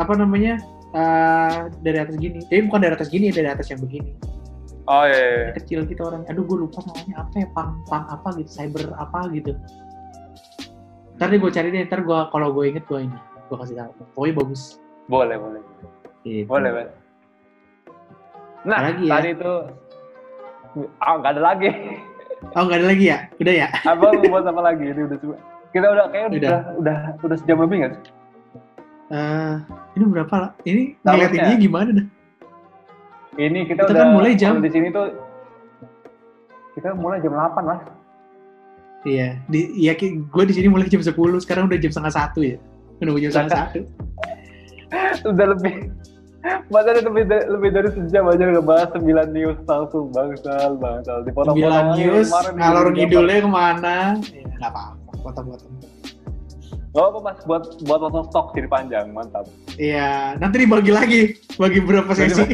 apa 0.00 0.12
namanya 0.16 0.54
eh 0.96 1.58
dari 1.84 1.98
atas 2.00 2.16
gini. 2.16 2.38
Tapi 2.48 2.60
bukan 2.66 2.80
dari 2.80 2.92
atas 2.96 3.08
gini 3.12 3.28
dari 3.28 3.48
atas 3.52 3.68
yang 3.68 3.84
begini 3.84 4.29
Oh 4.90 5.06
iya, 5.06 5.14
iya. 5.14 5.38
iya. 5.46 5.50
Kecil 5.54 5.86
gitu 5.86 6.02
orang 6.02 6.26
aduh 6.26 6.42
gue 6.42 6.58
lupa 6.66 6.82
namanya 6.82 7.22
apa 7.22 7.34
ya 7.38 7.46
pang 7.54 7.78
pang 7.86 8.04
apa 8.10 8.28
gitu 8.42 8.50
cyber 8.50 8.90
apa 8.98 9.30
gitu 9.30 9.54
ntar 11.14 11.30
deh 11.30 11.38
gue 11.38 11.50
cari 11.52 11.68
deh 11.70 11.86
ntar 11.86 12.02
gue 12.02 12.18
kalau 12.34 12.48
gue 12.50 12.64
inget 12.66 12.82
gue 12.90 13.06
ini 13.06 13.18
gue 13.46 13.56
kasih 13.56 13.78
tahu 13.78 13.92
pokoknya 14.18 14.34
bagus 14.42 14.62
Boleh, 15.10 15.36
boleh. 15.42 15.58
Gitu. 16.22 16.46
Boleh, 16.46 16.70
Mas. 16.70 16.88
Nah, 18.62 18.78
lagi 18.86 19.04
ya? 19.10 19.12
tadi 19.18 19.28
itu 19.34 19.52
ah 21.02 21.12
nggak 21.18 21.32
ada 21.34 21.42
lagi. 21.42 21.68
Oh 22.54 22.62
nggak 22.62 22.78
ada 22.78 22.86
lagi 22.94 23.04
ya? 23.10 23.18
Udah 23.42 23.54
ya? 23.66 23.68
apa 23.84 24.04
mau 24.06 24.22
buat 24.30 24.46
apa 24.46 24.60
lagi? 24.62 24.84
Ini 24.86 25.02
udah 25.10 25.18
cuma 25.18 25.34
kita 25.74 25.86
udah 25.90 26.06
kayak 26.14 26.26
udah 26.30 26.38
Udah. 26.38 26.60
udah 26.78 26.98
udah, 27.26 27.36
sejam 27.42 27.58
lebih 27.58 27.76
nggak 27.82 27.92
sih? 27.98 28.02
Eh, 29.10 29.54
ini 29.98 30.04
berapa 30.06 30.34
lah? 30.38 30.50
Ini 30.62 30.82
Taruhnya. 31.02 31.10
ngeliat 31.10 31.32
ininya 31.34 31.58
gimana 31.58 31.90
dah? 31.90 32.06
Ini 33.38 33.60
kita, 33.62 33.86
Kita 33.86 33.92
udah 33.94 34.04
kan 34.04 34.10
mulai 34.10 34.32
jam- 34.34 34.58
di 34.58 34.70
sini 34.70 34.90
tuh 34.90 35.06
kita 36.74 36.94
mulai 36.98 37.22
jam 37.22 37.34
8 37.34 37.62
mas. 37.62 37.82
Iya, 39.00 39.40
di, 39.48 39.60
ya 39.80 39.96
gue 39.96 40.44
di 40.44 40.54
sini 40.54 40.68
mulai 40.68 40.90
jam 40.90 41.00
10, 41.00 41.14
sekarang 41.40 41.70
udah 41.70 41.78
jam 41.78 41.88
setengah 41.88 42.14
satu 42.14 42.40
ya. 42.44 42.58
Udah 43.00 43.16
jam 43.16 43.30
setengah 43.32 43.50
Nah, 43.50 43.60
satu. 43.70 43.80
udah 45.32 45.46
lebih 45.56 45.74
Masa 46.72 46.96
ada 46.96 47.04
lebih 47.04 47.28
dari, 47.28 47.44
lebih 47.52 47.68
dari 47.68 47.88
sejam 47.92 48.24
aja 48.24 48.40
ngebahas 48.48 48.88
9 48.96 49.04
news 49.28 49.58
langsung 49.68 50.08
bangsal 50.08 50.80
bangsal 50.80 51.20
dipotong-potong 51.28 51.68
9 51.68 51.68
lagi 51.92 52.00
news, 52.00 52.28
ngalor 52.56 52.86
ngidulnya 52.96 53.38
ke 53.44 53.50
mana? 53.50 53.96
Ya, 54.32 54.48
nggak 54.56 54.70
apa-apa, 54.72 55.12
potong-potong. 55.20 55.72
Gak 56.90 57.04
apa 57.06 57.18
mas, 57.22 57.38
buat 57.46 57.62
buat 57.84 58.00
potong 58.02 58.24
stok 58.32 58.46
jadi 58.56 58.66
panjang, 58.66 59.06
mantap. 59.12 59.46
Iya, 59.76 60.34
nanti 60.40 60.64
dibagi 60.64 60.90
lagi, 60.90 61.20
bagi 61.54 61.78
berapa 61.84 62.10
sesi. 62.16 62.50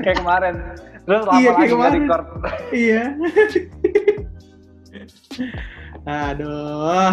Kayak 0.00 0.18
kemarin. 0.18 0.54
Terus 1.04 1.22
lama 1.22 1.36
Iya, 1.38 1.50
lagi 1.52 1.68
kemarin. 1.68 2.00
record. 2.02 2.26
iya. 2.72 3.02
Aduh. 6.04 7.12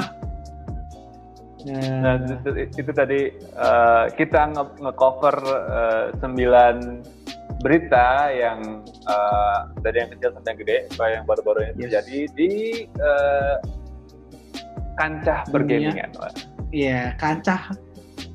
Nah, 1.62 2.18
itu, 2.18 2.50
itu 2.74 2.92
tadi 2.92 3.20
eh, 3.38 4.06
kita 4.18 4.50
nge- 4.50 4.78
nge-cover 4.82 5.36
eh, 5.46 6.06
sembilan 6.18 6.76
berita 7.62 8.34
yang 8.34 8.82
eh, 8.88 9.58
dari 9.80 9.98
yang 10.02 10.10
kecil 10.10 10.30
sampai 10.34 10.50
yang 10.50 10.60
gede, 10.60 10.78
yang 10.98 11.26
baru-baru 11.30 11.60
ini 11.62 11.70
Yes. 11.70 11.78
terjadi 11.78 12.20
di 12.34 12.52
eh, 12.90 13.56
kancah. 14.98 15.40
Wah, 15.46 16.34
Iya, 16.72 17.14
kancah 17.20 17.62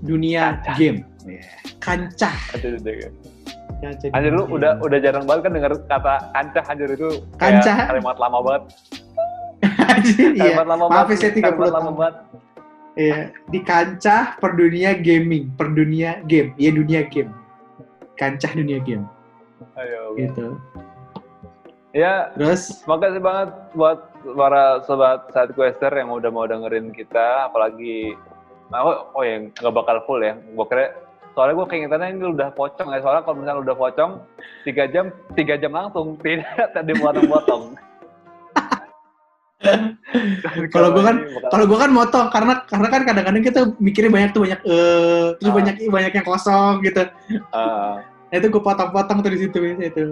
dunia 0.05 0.61
Kancah. 0.61 0.77
game. 0.77 1.01
Iya, 1.25 1.49
Kancah. 1.81 2.37
itu- 2.55 2.79
itu- 2.79 2.95
itu. 2.95 3.11
Kancah 3.77 4.09
Anjir 4.13 4.33
lu 4.33 4.45
udah 4.49 4.81
udah 4.81 4.99
jarang 4.99 5.25
banget 5.25 5.43
kan 5.47 5.53
denger 5.53 5.73
kata 5.85 6.15
kancah 6.33 6.65
anjir 6.67 6.89
itu 6.91 7.09
kayak 7.37 7.61
Kancah. 7.61 7.77
kalimat 7.93 8.17
lama 8.17 8.39
banget. 8.41 8.63
Anjir, 9.87 10.29
iya. 10.33 10.43
Kalimat 10.57 10.67
lama 10.69 10.85
Maaf 10.87 11.09
ya, 11.09 11.17
banget. 11.17 11.19
saya 11.21 11.33
30 11.33 11.43
kalimat 11.43 11.69
lama 11.69 11.81
tahun. 11.85 11.97
banget. 11.97 12.17
Iya, 12.97 13.19
di 13.53 13.61
kancah 13.61 14.41
per 14.41 14.57
dunia 14.57 14.97
gaming, 14.97 15.53
per 15.53 15.69
dunia 15.69 16.25
game, 16.25 16.57
ya 16.57 16.73
dunia 16.73 17.05
game, 17.05 17.29
kancah 18.17 18.49
dunia 18.57 18.81
game, 18.81 19.05
Ayo. 19.77 20.17
gitu. 20.17 20.57
Ya, 21.93 22.33
Terus, 22.33 22.81
Makasih 22.85 23.21
banget 23.21 23.53
buat 23.73 24.01
para 24.25 24.81
sobat 24.85 25.29
Sidequester 25.29 25.93
yang 25.93 26.09
udah 26.09 26.33
mau 26.33 26.49
dengerin 26.49 26.89
kita, 26.93 27.53
apalagi 27.53 28.17
oh, 28.73 29.13
oh 29.13 29.21
ya 29.21 29.45
nggak 29.45 29.75
bakal 29.77 30.01
full 30.05 30.21
ya 30.21 30.33
gue 30.37 30.67
kira 30.67 30.97
soalnya 31.37 31.61
gue 31.61 31.67
keingetannya 31.69 32.09
ini 32.17 32.33
udah 32.33 32.49
pocong 32.57 32.89
ya 32.97 33.05
soalnya 33.05 33.23
kalau 33.29 33.37
misalnya 33.37 33.61
udah 33.61 33.77
pocong 33.77 34.11
tiga 34.65 34.89
jam 34.89 35.13
tiga 35.37 35.61
jam 35.61 35.77
langsung 35.77 36.17
tidak 36.25 36.73
tadi 36.73 36.93
potong-potong 36.97 37.77
Kalau 40.71 40.95
gue 40.95 41.03
kan, 41.03 41.17
kalau 41.51 41.65
gue 41.67 41.79
kan 41.81 41.91
motong 41.91 42.31
karena 42.31 42.63
karena 42.71 42.87
kan 42.93 43.03
kadang-kadang 43.03 43.43
kita 43.43 43.61
mikirnya 43.83 44.13
banyak 44.13 44.31
tuh 44.31 44.43
banyak 44.47 44.61
eh 44.63 45.27
terus 45.41 45.51
Ah. 45.51 45.57
banyak 45.59 45.75
banyak 45.91 46.13
yang 46.13 46.27
kosong 46.29 46.75
gitu. 46.87 47.03
Ah, 47.51 47.99
Nah, 48.31 48.37
itu 48.43 48.47
gue 48.53 48.63
potong-potong 48.63 49.27
tuh 49.27 49.31
di 49.33 49.39
situ 49.43 49.59
itu. 49.81 50.05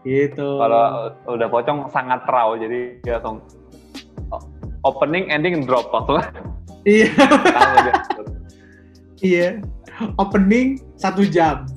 Gitu. 0.00 0.48
kalau 0.56 1.12
udah 1.28 1.48
pocong 1.52 1.84
sangat 1.92 2.24
raw 2.24 2.56
jadi 2.56 2.96
dia 3.04 3.20
langsung 3.20 3.44
opening 4.80 5.28
ending 5.28 5.68
drop 5.68 5.92
langsung 5.92 6.24
iya. 6.88 7.12
Iya. 9.20 9.60
Opening 10.16 10.80
satu 10.96 11.24
jam. 11.28 11.68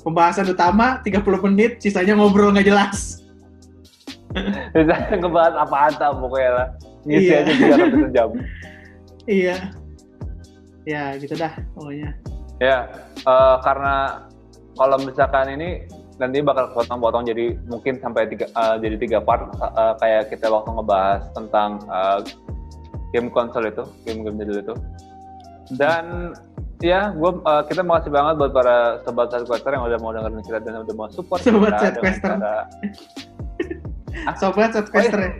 Pembahasan 0.00 0.48
utama 0.48 1.00
30 1.04 1.20
menit 1.48 1.80
sisanya 1.80 2.16
ngobrol 2.16 2.52
nggak 2.52 2.68
jelas. 2.68 3.20
Bisa 4.76 4.94
ngebahas 5.16 5.54
apa 5.60 5.76
aja 5.90 6.06
pokoknya 6.14 6.50
lah. 6.54 6.68
Ngisi 7.04 7.28
Iya. 7.32 7.36
aja 7.40 7.52
tiga 7.56 7.74
sampai 7.76 8.00
sejam 8.04 8.28
iya. 9.28 9.56
Ya 10.88 11.02
gitu 11.16 11.34
dah 11.36 11.52
pokoknya. 11.76 12.10
Ya 12.60 12.78
eh, 13.24 13.56
karena 13.64 14.24
kalau 14.76 14.96
misalkan 15.00 15.48
ini 15.56 15.84
nanti 16.20 16.44
bakal 16.44 16.68
potong-potong 16.76 17.24
jadi 17.24 17.56
mungkin 17.68 17.96
sampai 18.00 18.28
tiga 18.28 18.46
eh, 18.52 18.76
jadi 18.84 18.96
tiga 19.00 19.18
part 19.24 19.48
eh, 19.56 19.94
kayak 20.00 20.28
kita 20.28 20.52
waktu 20.52 20.70
ngebahas 20.76 21.24
tentang 21.32 21.80
eh, 21.88 22.20
game 23.16 23.32
konsol 23.32 23.66
itu 23.66 23.82
game-game 24.04 24.44
jadul 24.44 24.58
itu 24.60 24.74
dan 25.74 26.34
ya 26.80 27.12
gue 27.12 27.30
kita 27.68 27.82
makasih 27.82 28.08
banget 28.08 28.34
buat 28.36 28.52
para 28.52 28.76
sobat 29.04 29.28
Sidequester 29.28 29.70
yang 29.70 29.84
udah 29.84 29.98
mau 30.00 30.10
dengerin 30.10 30.40
kita 30.40 30.58
dan 30.60 30.80
udah 30.80 30.94
mau 30.96 31.08
support 31.08 31.40
Sobat 31.40 31.76
kita 31.76 31.92
dengan 31.92 32.14
Sidequester. 32.16 32.30
cara- 32.32 32.66
sobat 34.40 34.70
setquester 34.72 35.20
ya 35.20 35.32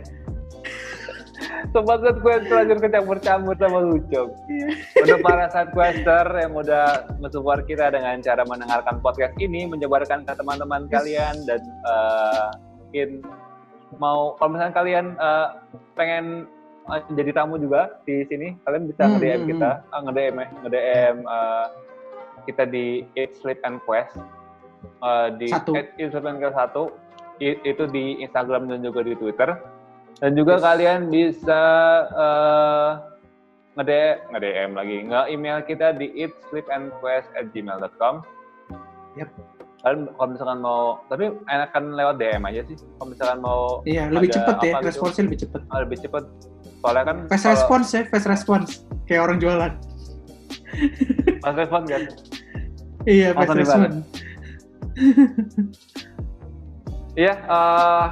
sobat 1.71 1.99
Sidequester 2.01 2.53
lanjut 2.53 2.77
kecampur-campur 2.79 3.55
sama 3.57 3.79
Lucok 3.81 4.27
Iya. 4.47 4.67
untuk 4.97 5.19
para 5.21 5.45
sidequester 5.49 6.25
yang 6.35 6.53
udah 6.53 6.85
mensupport 7.17 7.61
kita 7.63 7.89
dengan 7.89 8.19
cara 8.19 8.43
mendengarkan 8.43 8.99
podcast 8.99 9.33
ini, 9.37 9.65
menyebarkan 9.65 10.21
ke 10.21 10.33
teman-teman 10.35 10.85
kalian 10.87 11.35
dan 11.45 11.61
eh, 11.63 12.47
mungkin 12.77 13.09
mau 13.97 14.35
kalau 14.35 14.49
misalnya 14.53 14.75
kalian 14.75 15.05
eh, 15.15 15.47
pengen 15.93 16.25
jadi 17.09 17.31
tamu 17.31 17.55
juga 17.55 17.99
di 18.01 18.23
sini, 18.23 18.57
kalian 18.61 18.83
bisa 18.85 19.01
Hmm, 19.01 19.11
nge-DM 19.13 19.39
hmm, 19.39 19.49
kita, 19.49 19.69
ah, 19.87 19.99
nge-DM 20.01 20.35
ya, 20.35 20.47
nge-DM 20.59 21.15
eh, 21.21 21.65
kita 22.43 22.63
di 22.65 22.85
Eat 23.13 23.31
Sleep 23.35 23.59
and 23.61 23.79
Quest 23.81 24.17
eh, 24.99 25.27
di 25.35 25.47
Satu. 25.47 25.71
Eat 25.71 26.11
Sleep 26.11 26.25
and 26.25 26.37
Quest 26.37 26.57
1 26.57 26.91
i- 27.39 27.61
itu 27.63 27.83
di 27.85 28.19
Instagram 28.19 28.65
dan 28.65 28.81
juga 28.81 29.01
di 29.01 29.13
Twitter. 29.13 29.55
Dan 30.17 30.33
juga 30.33 30.53
Yes. 30.55 30.63
kalian 30.63 30.99
bisa 31.07 31.61
eh, 32.11 32.89
nge-DM, 33.73 34.17
nge-DM 34.29 34.71
lagi, 34.73 34.97
nge-email 35.05 35.59
kita 35.63 35.93
di 35.93 36.11
eatsleepandquest@gmail.com. 36.19 38.15
Yap. 39.13 39.29
Kalian 39.81 40.13
kalau 40.13 40.29
misalkan 40.29 40.59
mau, 40.61 40.81
tapi 41.07 41.25
enakan 41.47 41.83
lewat 41.91 42.15
DM 42.15 42.43
aja 42.45 42.61
sih. 42.63 42.77
Kalau 42.77 43.09
misalkan 43.09 43.39
mau 43.41 43.81
iya 43.83 44.05
lebih 44.07 44.29
Ada 44.29 44.35
cepet 44.37 44.55
ya 44.61 44.69
gitu? 44.71 44.85
responsnya 44.85 45.23
lebih 45.25 45.39
cepet 45.41 45.61
ah, 45.67 45.79
lebih 45.81 45.97
cepet, 45.97 46.23
soalnya 46.81 47.03
kan 47.05 47.17
fast 47.25 47.43
kalau- 47.43 47.53
response 47.55 47.87
ya 47.91 48.01
fast 48.05 48.27
response 48.27 48.69
kayak 49.05 49.21
orang 49.23 49.37
jualan 49.37 49.71
fast 51.39 51.57
response 51.57 51.87
kan. 51.87 52.03
iya 53.05 53.29
fast 53.31 53.53
response. 53.53 53.95
Iya, 57.11 57.33
eh 57.35 58.05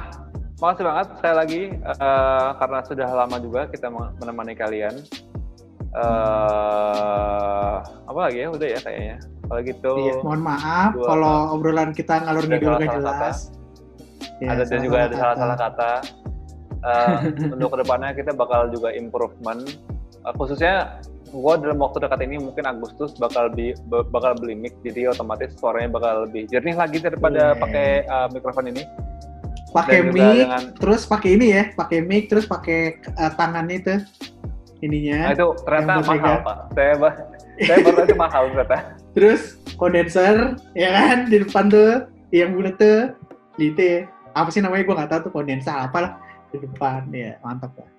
makasih 0.60 0.84
banget 0.84 1.06
sekali 1.16 1.34
lagi 1.34 1.62
eh, 1.72 2.48
karena 2.54 2.78
sudah 2.84 3.08
lama 3.08 3.36
juga 3.38 3.64
kita 3.66 3.88
men- 3.88 4.12
menemani 4.18 4.52
kalian. 4.54 4.94
eh 5.90 7.74
apa 7.80 8.18
lagi 8.20 8.38
ya? 8.40 8.48
Udah 8.48 8.68
ya 8.68 8.78
kayaknya. 8.78 9.16
Kalau 9.50 9.60
gitu 9.66 9.92
Iya, 9.98 10.14
mohon 10.22 10.42
maaf 10.44 10.92
Dua- 10.94 11.08
kalau 11.08 11.34
obrolan 11.50 11.90
kita 11.90 12.22
ngalur 12.22 12.44
ngidul 12.46 12.78
salah-salah 12.78 12.94
jelas. 12.94 13.38
Ya, 14.38 14.48
ada 14.54 14.62
dan 14.62 14.80
juga 14.80 14.98
ada 15.04 15.16
salah-salah 15.16 15.56
kata. 15.58 15.92
Eh, 16.80 17.16
untuk 17.52 17.68
ke 17.70 17.78
depannya 17.78 18.10
kita 18.12 18.32
bakal 18.32 18.68
juga 18.68 18.88
improvement. 18.90 19.60
Eh, 20.20 20.32
khususnya 20.34 21.00
gue 21.26 21.54
dalam 21.58 21.78
waktu 21.78 22.00
dekat 22.00 22.20
ini 22.22 22.36
mungkin 22.36 22.66
Agustus 22.66 23.14
bakal 23.14 23.46
bi 23.48 23.70
bakal 23.86 24.34
beli 24.34 24.58
mic 24.58 24.74
jadi 24.82 25.14
otomatis 25.14 25.54
suaranya 25.54 25.92
bakal 25.92 26.26
lebih 26.26 26.50
jernih 26.50 26.74
lagi 26.74 26.98
daripada 26.98 27.52
Iya. 27.52 27.58
pakai 27.58 27.88
eh, 28.02 28.28
mikrofon 28.30 28.66
ini. 28.68 28.82
Pakai 29.70 30.02
mic, 30.02 30.18
dengan- 30.18 30.74
terus 30.74 31.06
pakai 31.06 31.30
ini 31.32 31.46
ya, 31.52 31.64
pakai 31.70 32.02
mic, 32.02 32.26
terus 32.26 32.42
pakai 32.44 32.80
eh, 32.98 33.32
tangan 33.36 33.66
itu 33.68 34.02
Nah, 34.80 34.82
ininya. 34.82 35.20
itu 35.30 35.46
ternyata 35.60 35.92
mahal 36.02 36.36
pak. 36.40 36.56
Saya 36.72 36.92
ba- 36.96 37.18
saya 37.60 37.78
baru 37.84 37.98
itu 38.02 38.16
mahal 38.16 38.42
ternyata. 38.50 38.78
Terus 39.12 39.42
kondenser, 39.76 40.34
ya 40.72 40.88
kan 40.90 41.28
di 41.28 41.36
depan 41.38 41.68
tuh, 41.68 42.08
yang 42.30 42.50
bulat 42.50 42.74
tuh, 42.76 43.12
itu 43.56 43.76
ya. 43.78 44.00
apa 44.30 44.46
sih 44.48 44.58
namanya 44.58 44.82
gue 44.82 44.94
nggak 44.94 45.10
tahu 45.10 45.20
tuh 45.26 45.32
kondenser 45.34 45.74
apa 45.74 45.98
lah 46.00 46.12
di 46.50 46.58
depan, 46.60 47.06
ya 47.10 47.38
mantap 47.40 47.72
lah. 47.78 47.90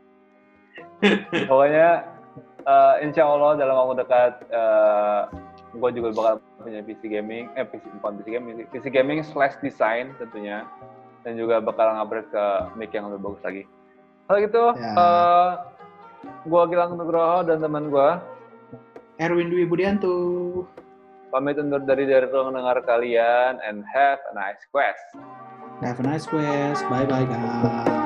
Pokoknya 1.50 1.88
eh, 2.64 2.96
insya 3.04 3.26
Allah 3.26 3.58
dalam 3.58 3.76
waktu 3.76 4.04
dekat 4.04 4.34
gue 5.72 5.90
juga 5.96 6.10
bakal 6.12 6.34
punya 6.60 6.84
PC 6.84 7.02
gaming, 7.08 7.48
eh 7.56 7.64
PC 7.64 7.84
bukan 8.00 8.20
PC 8.20 8.28
gaming, 8.36 8.54
PC 8.70 8.86
gaming 8.92 9.20
slash 9.24 9.56
design 9.64 10.12
tentunya, 10.20 10.68
dan 11.24 11.40
juga 11.40 11.64
bakal 11.64 11.96
ngupgrade 11.96 12.28
ke 12.28 12.46
mic 12.76 12.92
yang 12.92 13.08
lebih 13.08 13.32
bagus 13.32 13.42
lagi. 13.42 13.64
Kalau 14.28 14.40
gitu, 14.44 14.64
Ya. 14.76 14.92
gue 16.46 16.62
Gilang 16.70 17.00
Nugroho 17.00 17.42
dan 17.44 17.64
teman 17.64 17.88
gue 17.90 18.10
Erwin 19.18 19.48
Dwi 19.48 19.66
Budianto. 19.66 20.16
pamit 21.32 21.56
undur 21.56 21.80
dari 21.88 22.04
dari 22.04 22.28
ruang 22.28 22.52
dengar 22.52 22.84
kalian 22.84 23.56
and 23.64 23.88
have 23.88 24.20
a 24.20 24.34
nice 24.36 24.60
quest. 24.68 25.00
Have 25.80 25.96
a 26.00 26.04
nice 26.04 26.28
quest. 26.28 26.84
Bye 26.92 27.08
bye 27.08 27.24
guys. 27.24 28.01